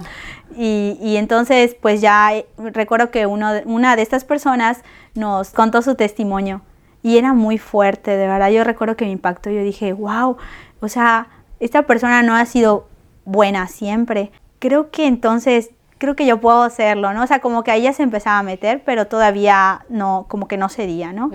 Y, 0.56 0.98
y 1.00 1.16
entonces, 1.16 1.76
pues 1.80 2.00
ya 2.00 2.34
eh, 2.34 2.46
recuerdo 2.56 3.10
que 3.10 3.26
uno, 3.26 3.50
una 3.64 3.96
de 3.96 4.02
estas 4.02 4.24
personas 4.24 4.82
nos 5.14 5.50
contó 5.50 5.82
su 5.82 5.94
testimonio 5.94 6.62
y 7.02 7.18
era 7.18 7.32
muy 7.34 7.58
fuerte, 7.58 8.16
de 8.16 8.28
verdad. 8.28 8.50
Yo 8.50 8.64
recuerdo 8.64 8.96
que 8.96 9.04
me 9.04 9.10
impactó. 9.10 9.50
Yo 9.50 9.62
dije, 9.62 9.92
wow, 9.92 10.36
o 10.80 10.88
sea, 10.88 11.28
esta 11.58 11.82
persona 11.82 12.22
no 12.22 12.34
ha 12.34 12.44
sido 12.46 12.88
buena 13.24 13.66
siempre. 13.66 14.30
Creo 14.58 14.90
que 14.90 15.06
entonces, 15.06 15.70
creo 15.98 16.14
que 16.14 16.26
yo 16.26 16.40
puedo 16.40 16.62
hacerlo, 16.62 17.12
¿no? 17.12 17.24
O 17.24 17.26
sea, 17.26 17.40
como 17.40 17.64
que 17.64 17.72
ahí 17.72 17.82
ya 17.82 17.92
se 17.92 18.02
empezaba 18.02 18.38
a 18.38 18.42
meter, 18.42 18.82
pero 18.84 19.06
todavía 19.06 19.84
no, 19.88 20.26
como 20.28 20.46
que 20.46 20.56
no 20.56 20.68
sería, 20.68 21.12
¿no? 21.12 21.30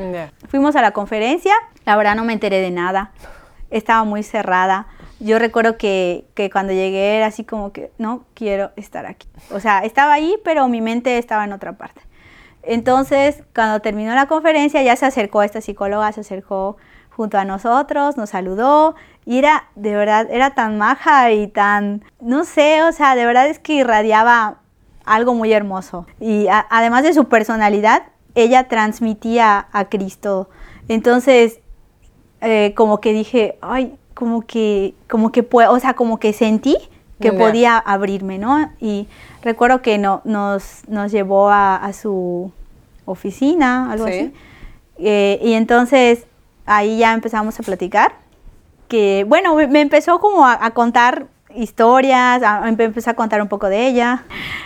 Fuimos 0.48 0.76
a 0.76 0.82
la 0.82 0.92
conferencia, 0.92 1.54
la 1.86 1.98
verdad 1.98 2.16
no 2.16 2.24
me 2.24 2.34
enteré 2.34 2.62
de 2.62 2.72
nada. 2.72 3.12
Estaba 3.70 4.06
muy 4.06 4.24
cerrada 4.24 4.88
yo 5.20 5.40
recuerdo 5.40 5.78
que, 5.78 6.26
que, 6.34 6.50
cuando 6.50 6.74
llegué 6.74 7.18
era 7.18 7.28
así 7.28 7.44
como 7.44 7.72
que 7.72 7.92
no 7.98 8.26
quiero 8.34 8.72
estar 8.76 9.06
aquí. 9.06 9.28
O 9.52 9.60
sea, 9.60 9.80
estaba 9.80 10.14
ahí, 10.14 10.36
pero 10.44 10.68
mi 10.68 10.82
mente 10.82 11.18
estaba 11.18 11.44
en 11.44 11.54
otra 11.54 11.78
parte. 11.78 12.02
Entonces, 12.64 13.44
cuando 13.56 13.80
terminó 13.80 14.14
la 14.14 14.28
conferencia, 14.28 14.84
ya 14.84 14.96
se 14.96 15.06
acercó 15.06 15.42
esta 15.42 15.62
psicóloga, 15.62 16.12
se 16.12 16.22
acercó 16.22 16.78
junto 17.10 17.38
a 17.38 17.46
nosotros, 17.46 18.18
nos 18.18 18.30
saludó 18.30 18.96
y 19.26 19.40
era, 19.40 19.70
de 19.76 19.96
verdad, 19.96 20.28
era 20.30 20.52
tan 20.52 20.78
maja 20.78 21.32
y 21.32 21.48
tan, 21.48 22.04
no 22.22 22.44
sé, 22.44 22.84
o 22.84 22.92
sea, 22.92 23.16
de 23.16 23.26
verdad 23.26 23.48
es 23.48 23.58
que 23.58 23.74
irradiaba 23.74 24.60
algo 25.04 25.34
muy 25.34 25.52
hermoso. 25.52 26.06
Y 26.20 26.48
además 26.50 27.04
de 27.04 27.14
su 27.14 27.26
personalidad, 27.26 28.04
ella 28.36 28.68
transmitía 28.68 29.68
a 29.72 29.86
Cristo. 29.86 30.50
Entonces, 30.90 31.60
eh, 32.42 32.74
como 32.76 33.02
que 33.02 33.14
dije, 33.14 33.58
ay, 33.62 33.98
como 34.18 34.42
que, 34.42 34.96
como 35.08 35.32
que, 35.32 35.48
o 35.52 35.80
sea, 35.80 35.94
como 35.94 36.18
que 36.18 36.34
sentí 36.34 36.76
que 37.20 37.32
podía 37.32 37.78
abrirme, 37.78 38.40
¿no? 38.40 38.72
Y 38.80 39.08
recuerdo 39.44 39.84
que 39.84 40.00
no, 40.00 40.22
nos, 40.24 40.82
nos 40.88 41.12
llevó 41.12 41.50
a, 41.52 41.92
su 41.94 42.52
oficina, 43.06 43.92
algo 43.92 44.06
así. 44.06 44.34
Eh, 44.98 45.40
y 45.44 45.54
entonces 45.54 46.26
ahí 46.66 46.98
ya 46.98 47.14
empezamos 47.14 47.60
a 47.60 47.64
platicar. 47.64 48.16
Que, 48.88 49.24
bueno, 49.28 49.56
me 49.56 49.82
empezó 49.82 50.20
como 50.20 50.48
a, 50.48 50.72
contar 50.72 51.28
historias, 51.56 52.42
a, 52.42 52.68
empezó 52.68 53.12
a 53.12 53.14
contar 53.14 53.40
un 53.42 53.48
poco 53.48 53.70
de 53.70 53.88
ella. 53.88 54.24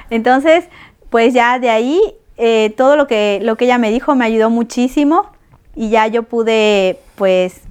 Entonces, 0.10 0.66
pues 1.10 1.34
ya 1.34 1.60
de 1.60 1.70
ahí, 1.70 2.02
eh, 2.38 2.74
todo 2.78 2.96
lo 2.96 3.06
que, 3.06 3.40
lo 3.44 3.58
que 3.58 3.66
ella 3.66 3.78
me 3.78 3.92
dijo 3.92 4.16
me 4.16 4.24
ayudó 4.24 4.50
muchísimo 4.50 5.26
y 5.76 5.90
ya 5.90 6.08
yo 6.08 6.24
pude, 6.24 7.00
pues, 7.16 7.62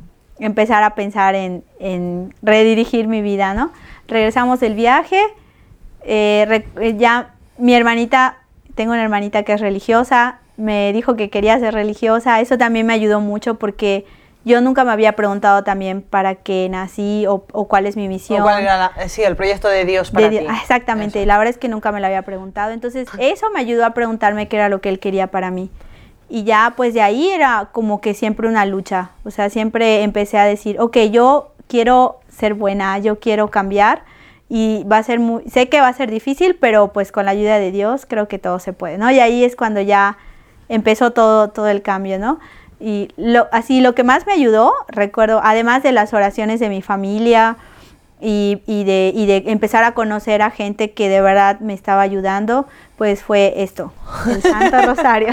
empezar 0.40 0.82
a 0.82 0.94
pensar 0.94 1.34
en, 1.34 2.34
redirigir 2.42 3.08
mi 3.08 3.22
vida, 3.22 3.54
¿no? 3.54 3.72
Regresamos 4.08 4.60
del 4.60 4.74
viaje, 4.74 5.20
eh, 6.02 6.64
eh, 6.80 6.94
ya 6.96 7.34
mi 7.58 7.74
hermanita, 7.74 8.38
tengo 8.74 8.92
una 8.92 9.02
hermanita 9.02 9.42
que 9.42 9.52
es 9.52 9.60
religiosa, 9.60 10.38
me 10.56 10.92
dijo 10.92 11.16
que 11.16 11.30
quería 11.30 11.58
ser 11.58 11.74
religiosa, 11.74 12.40
eso 12.40 12.58
también 12.58 12.86
me 12.86 12.92
ayudó 12.92 13.20
mucho 13.20 13.54
porque 13.54 14.04
yo 14.44 14.60
nunca 14.60 14.84
me 14.84 14.92
había 14.92 15.12
preguntado 15.12 15.64
también 15.64 16.00
para 16.00 16.34
qué 16.34 16.68
nací 16.70 17.26
o, 17.28 17.40
cuál 17.40 17.86
es 17.86 17.96
mi 17.96 18.08
misión. 18.08 18.40
O 18.40 18.44
cuál 18.44 18.62
era 18.62 18.92
eh, 18.98 19.08
sí, 19.08 19.22
el 19.22 19.36
proyecto 19.36 19.68
de 19.68 19.84
Dios 19.84 20.10
para 20.10 20.30
ti. 20.30 20.38
Ah, 20.48 20.58
exactamente, 20.60 21.24
la 21.26 21.36
verdad 21.36 21.50
es 21.50 21.58
que 21.58 21.68
nunca 21.68 21.92
me 21.92 22.00
lo 22.00 22.06
había 22.06 22.22
preguntado, 22.22 22.72
entonces 22.72 23.08
eso 23.18 23.50
me 23.50 23.60
ayudó 23.60 23.84
a 23.84 23.90
preguntarme 23.90 24.48
qué 24.48 24.56
era 24.56 24.68
lo 24.68 24.80
que 24.80 24.88
él 24.88 24.98
quería 24.98 25.26
para 25.26 25.50
mí. 25.50 25.70
Y 26.30 26.44
ya 26.44 26.74
pues 26.76 26.94
de 26.94 27.02
ahí 27.02 27.28
era 27.28 27.68
como 27.72 28.00
que 28.00 28.14
siempre 28.14 28.48
una 28.48 28.64
lucha. 28.64 29.10
O 29.24 29.30
sea, 29.30 29.50
siempre 29.50 30.02
empecé 30.02 30.38
a 30.38 30.44
decir, 30.44 30.80
ok, 30.80 30.96
yo 31.10 31.50
quiero 31.66 32.20
ser 32.28 32.54
buena, 32.54 32.98
yo 32.98 33.18
quiero 33.18 33.50
cambiar 33.50 34.04
y 34.48 34.84
va 34.84 34.98
a 34.98 35.02
ser 35.02 35.20
muy, 35.20 35.48
sé 35.48 35.68
que 35.68 35.80
va 35.80 35.88
a 35.88 35.92
ser 35.92 36.10
difícil, 36.10 36.56
pero 36.56 36.92
pues 36.92 37.12
con 37.12 37.24
la 37.24 37.30
ayuda 37.30 37.58
de 37.58 37.70
Dios 37.70 38.06
creo 38.06 38.28
que 38.28 38.38
todo 38.38 38.58
se 38.58 38.72
puede, 38.72 38.98
¿no? 38.98 39.10
Y 39.10 39.20
ahí 39.20 39.44
es 39.44 39.54
cuando 39.54 39.80
ya 39.80 40.18
empezó 40.68 41.12
todo, 41.12 41.48
todo 41.50 41.68
el 41.68 41.82
cambio, 41.82 42.18
¿no? 42.18 42.40
Y 42.80 43.08
lo, 43.16 43.46
así 43.52 43.80
lo 43.80 43.94
que 43.94 44.02
más 44.02 44.26
me 44.26 44.32
ayudó, 44.32 44.72
recuerdo, 44.88 45.40
además 45.44 45.82
de 45.82 45.92
las 45.92 46.12
oraciones 46.14 46.58
de 46.58 46.68
mi 46.68 46.82
familia, 46.82 47.56
y, 48.20 48.62
y, 48.66 48.84
de, 48.84 49.12
y, 49.14 49.26
de, 49.26 49.44
empezar 49.46 49.84
a 49.84 49.92
conocer 49.92 50.42
a 50.42 50.50
gente 50.50 50.92
que 50.92 51.08
de 51.08 51.20
verdad 51.20 51.60
me 51.60 51.74
estaba 51.74 52.02
ayudando, 52.02 52.66
pues 52.96 53.22
fue 53.22 53.54
esto, 53.62 53.92
el 54.28 54.42
Santo 54.42 54.82
Rosario. 54.82 55.28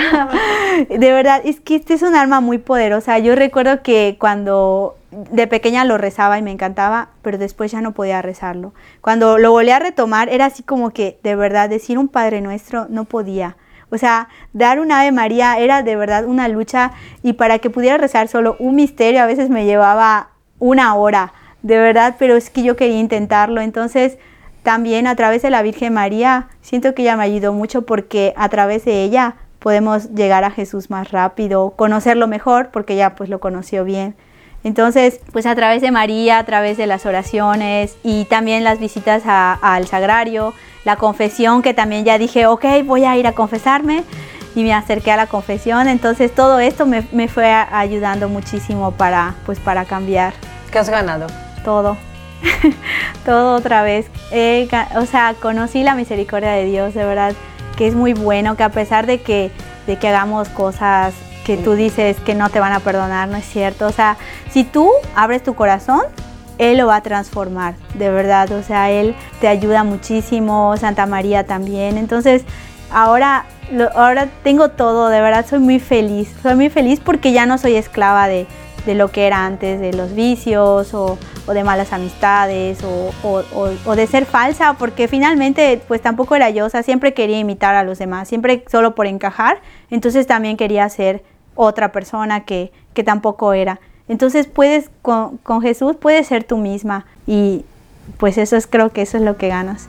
de 0.90 1.12
verdad, 1.12 1.42
es 1.44 1.60
que 1.60 1.76
este 1.76 1.94
es 1.94 2.02
un 2.02 2.16
arma 2.16 2.40
muy 2.40 2.58
poderosa. 2.58 3.20
Yo 3.20 3.36
recuerdo 3.36 3.82
que 3.84 4.18
cuando 4.20 4.96
de 5.12 5.48
pequeña 5.48 5.86
lo 5.86 5.98
rezaba 5.98 6.38
y 6.38 6.42
me 6.42 6.52
encantaba, 6.52 7.10
pero 7.22 7.38
después 7.38 7.72
ya 7.72 7.82
no 7.82 7.94
podía 7.94 8.22
rezarlo. 8.22 8.74
Cuando 9.02 9.38
lo 9.38 9.52
volví 9.52 9.72
a 9.72 9.80
retomar, 9.80 10.30
era 10.30 10.46
así 10.46 10.64
como 10.64 10.92
que 10.92 11.20
de 11.24 11.36
verdad 11.36 11.70
decir 11.70 11.98
un 11.98 12.08
Padre 12.08 12.42
Nuestro 12.42 12.88
no 12.90 13.06
podía. 13.06 13.58
O 13.90 13.98
sea, 13.98 14.28
dar 14.52 14.80
un 14.80 14.92
Ave 14.92 15.12
María 15.12 15.58
era 15.60 15.82
de 15.82 15.96
verdad 15.96 16.26
una 16.26 16.48
lucha 16.50 16.92
y 17.24 17.34
para 17.34 17.60
que 17.60 17.70
pudiera 17.70 17.98
rezar 17.98 18.28
solo 18.28 18.58
un 18.60 18.76
misterio 18.76 19.22
a 19.22 19.26
veces 19.26 19.50
me 19.50 19.66
llevaba 19.66 20.30
una 20.60 20.94
hora 20.96 21.34
de 21.62 21.78
verdad, 21.78 22.16
pero 22.20 22.36
es 22.36 22.50
que 22.50 22.64
yo 22.64 22.76
quería 22.76 23.00
intentarlo. 23.00 23.62
Entonces, 23.62 24.18
también 24.64 25.08
a 25.08 25.16
través 25.16 25.42
de 25.42 25.50
la 25.50 25.62
Virgen 25.62 25.94
María, 25.94 26.50
siento 26.62 26.94
que 26.94 27.04
ella 27.04 27.16
me 27.16 27.24
ayudó 27.24 27.54
mucho 27.54 27.84
porque 27.84 28.34
a 28.36 28.50
través 28.50 28.86
de 28.86 29.04
ella 29.04 29.36
podemos 29.60 30.14
llegar 30.14 30.44
a 30.44 30.52
Jesús 30.52 30.90
más 30.90 31.12
rápido, 31.12 31.72
conocerlo 31.72 32.28
mejor 32.28 32.70
porque 32.72 32.94
ella 32.94 33.16
pues 33.16 33.30
lo 33.30 33.40
conoció 33.40 33.84
bien. 33.84 34.16
Entonces, 34.64 35.22
pues 35.32 35.46
a 35.46 35.56
través 35.56 35.82
de 35.82 35.92
María, 35.92 36.40
a 36.40 36.44
través 36.44 36.78
de 36.78 36.88
las 36.88 37.06
oraciones 37.06 37.96
y 38.04 38.26
también 38.26 38.64
las 38.64 38.80
visitas 38.80 39.24
al 39.26 39.88
sagrario, 39.88 40.54
la 40.84 40.98
confesión 40.98 41.62
que 41.62 41.74
también 41.74 42.06
ya 42.06 42.18
dije, 42.18 42.48
ok, 42.48 42.66
voy 42.84 43.06
a 43.06 43.16
ir 43.16 43.28
a 43.28 43.34
confesarme 43.34 44.04
y 44.56 44.64
me 44.64 44.74
acerqué 44.74 45.12
a 45.12 45.18
la 45.18 45.28
confesión. 45.28 45.88
Entonces 45.88 46.34
todo 46.34 46.60
esto 46.60 46.86
me, 46.86 47.08
me 47.12 47.28
fue 47.28 47.52
ayudando 47.52 48.28
muchísimo 48.28 48.92
para, 48.92 49.36
pues, 49.46 49.60
para 49.60 49.86
cambiar. 49.86 50.34
¿Qué 50.72 50.80
has 50.80 50.90
ganado? 50.90 51.28
Todo, 51.68 51.98
todo 53.26 53.56
otra 53.58 53.84
vez. 53.84 54.06
o 54.96 55.06
sea, 55.06 55.36
conocí 55.42 55.84
la 55.84 55.96
misericordia 55.96 56.52
de 56.52 56.64
Dios, 56.64 56.94
de 56.94 57.04
verdad. 57.04 57.34
que 57.76 57.88
es 57.88 57.94
muy 57.94 58.14
bueno, 58.14 58.56
que 58.56 58.64
a 58.64 58.70
pesar 58.70 59.06
de 59.06 59.20
que, 59.22 59.52
de 59.86 59.98
que 59.98 60.08
hagamos 60.08 60.48
cosas 60.48 61.14
que 61.46 61.58
tú 61.58 61.74
dices 61.74 62.16
que 62.22 62.36
no 62.36 62.50
te 62.50 62.62
van 62.62 62.72
a 62.72 62.80
perdonar, 62.80 63.28
no 63.28 63.36
es 63.36 63.44
cierto. 63.44 63.86
O 63.86 63.92
sea, 63.92 64.16
si 64.50 64.64
tú 64.64 64.90
abres 65.14 65.44
tu 65.44 65.56
corazón, 65.56 66.04
Él 66.58 66.78
lo 66.78 66.88
va 66.88 66.96
a 66.96 67.02
transformar, 67.02 67.76
de 67.96 68.12
verdad. 68.12 68.50
O 68.54 68.64
sea, 68.64 68.90
Él 68.90 69.14
te 69.42 69.50
ayuda 69.50 69.84
muchísimo, 69.84 70.74
Santa 70.78 71.06
María 71.06 71.46
también. 71.46 71.98
Entonces, 71.98 72.46
ahora, 72.92 73.46
ahora 73.94 74.30
tengo 74.42 74.70
todo, 74.70 75.10
de 75.10 75.20
verdad 75.20 75.46
soy 75.46 75.60
muy 75.60 75.80
feliz. 75.80 76.34
Soy 76.42 76.56
muy 76.56 76.70
feliz 76.70 77.02
porque 77.04 77.34
ya 77.34 77.46
no 77.46 77.58
soy 77.58 77.76
esclava 77.76 78.30
de, 78.30 78.48
de 78.86 78.96
lo 78.96 79.12
que 79.12 79.28
era 79.28 79.46
antes, 79.46 79.82
de 79.82 79.92
los 79.92 80.16
vicios 80.16 80.94
o, 80.94 81.18
de 81.54 81.64
malas 81.64 81.94
amistades 81.94 82.80
o, 82.84 83.96
de 83.96 84.08
ser 84.08 84.26
falsa, 84.26 84.74
porque 84.74 85.08
finalmente 85.08 85.82
pues 85.88 86.02
tampoco 86.02 86.36
era 86.36 86.50
yo, 86.50 86.66
o 86.66 86.70
sea, 86.70 86.84
siempre 86.84 87.14
quería 87.14 87.40
imitar 87.40 87.76
a 87.76 87.84
los 87.84 88.00
demás, 88.00 88.28
siempre 88.28 88.66
solo 88.70 88.96
por 88.96 89.08
encajar, 89.08 89.60
entonces 89.90 90.28
también 90.28 90.58
quería 90.58 90.88
ser 90.90 91.24
otra 91.56 91.92
persona 91.92 92.46
que, 92.46 92.72
que 92.94 93.04
tampoco 93.04 93.54
era. 93.54 93.80
Entonces 94.08 94.48
puedes, 94.48 94.90
con, 95.02 95.38
con, 95.38 95.62
Jesús 95.62 95.96
puedes 96.00 96.28
ser 96.28 96.44
tú 96.44 96.58
misma 96.58 97.06
y 97.26 97.66
pues 98.18 98.38
eso 98.38 98.56
es, 98.56 98.68
creo 98.68 98.92
que 98.92 99.02
eso 99.02 99.18
es 99.18 99.24
lo 99.24 99.38
que 99.38 99.50
ganas. 99.50 99.86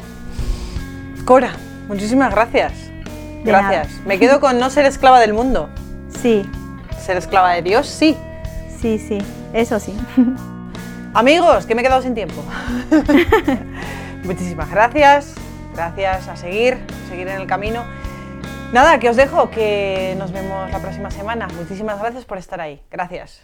Cora, 1.24 1.52
muchísimas 1.88 2.32
gracias. 2.32 2.72
gracias. 3.44 3.88
Me 4.06 4.18
quedo 4.18 4.40
con 4.40 4.58
no 4.58 4.70
ser 4.70 4.86
esclava 4.86 5.20
del 5.20 5.34
mundo. 5.34 5.68
Sí. 6.20 6.44
Ser 7.00 7.16
esclava 7.16 7.52
de 7.52 7.62
Dios, 7.62 7.86
sí. 7.86 8.16
Sí, 8.80 8.98
sí, 8.98 9.18
eso 9.52 9.78
sí. 9.78 9.94
Amigos, 11.18 11.66
que 11.66 11.74
me 11.74 11.80
he 11.80 11.84
quedado 11.84 12.00
sin 12.00 12.14
tiempo. 12.14 12.44
Muchísimas 14.22 14.70
gracias. 14.70 15.34
Gracias 15.74 16.28
a 16.28 16.36
seguir, 16.36 16.78
seguir 17.08 17.26
en 17.26 17.40
el 17.40 17.46
camino. 17.48 17.82
Nada, 18.72 19.00
que 19.00 19.10
os 19.10 19.16
dejo, 19.16 19.50
que 19.50 20.14
nos 20.16 20.30
vemos 20.30 20.70
la 20.70 20.78
próxima 20.78 21.10
semana. 21.10 21.48
Muchísimas 21.56 21.98
gracias 21.98 22.24
por 22.24 22.38
estar 22.38 22.60
ahí. 22.60 22.80
Gracias. 22.88 23.42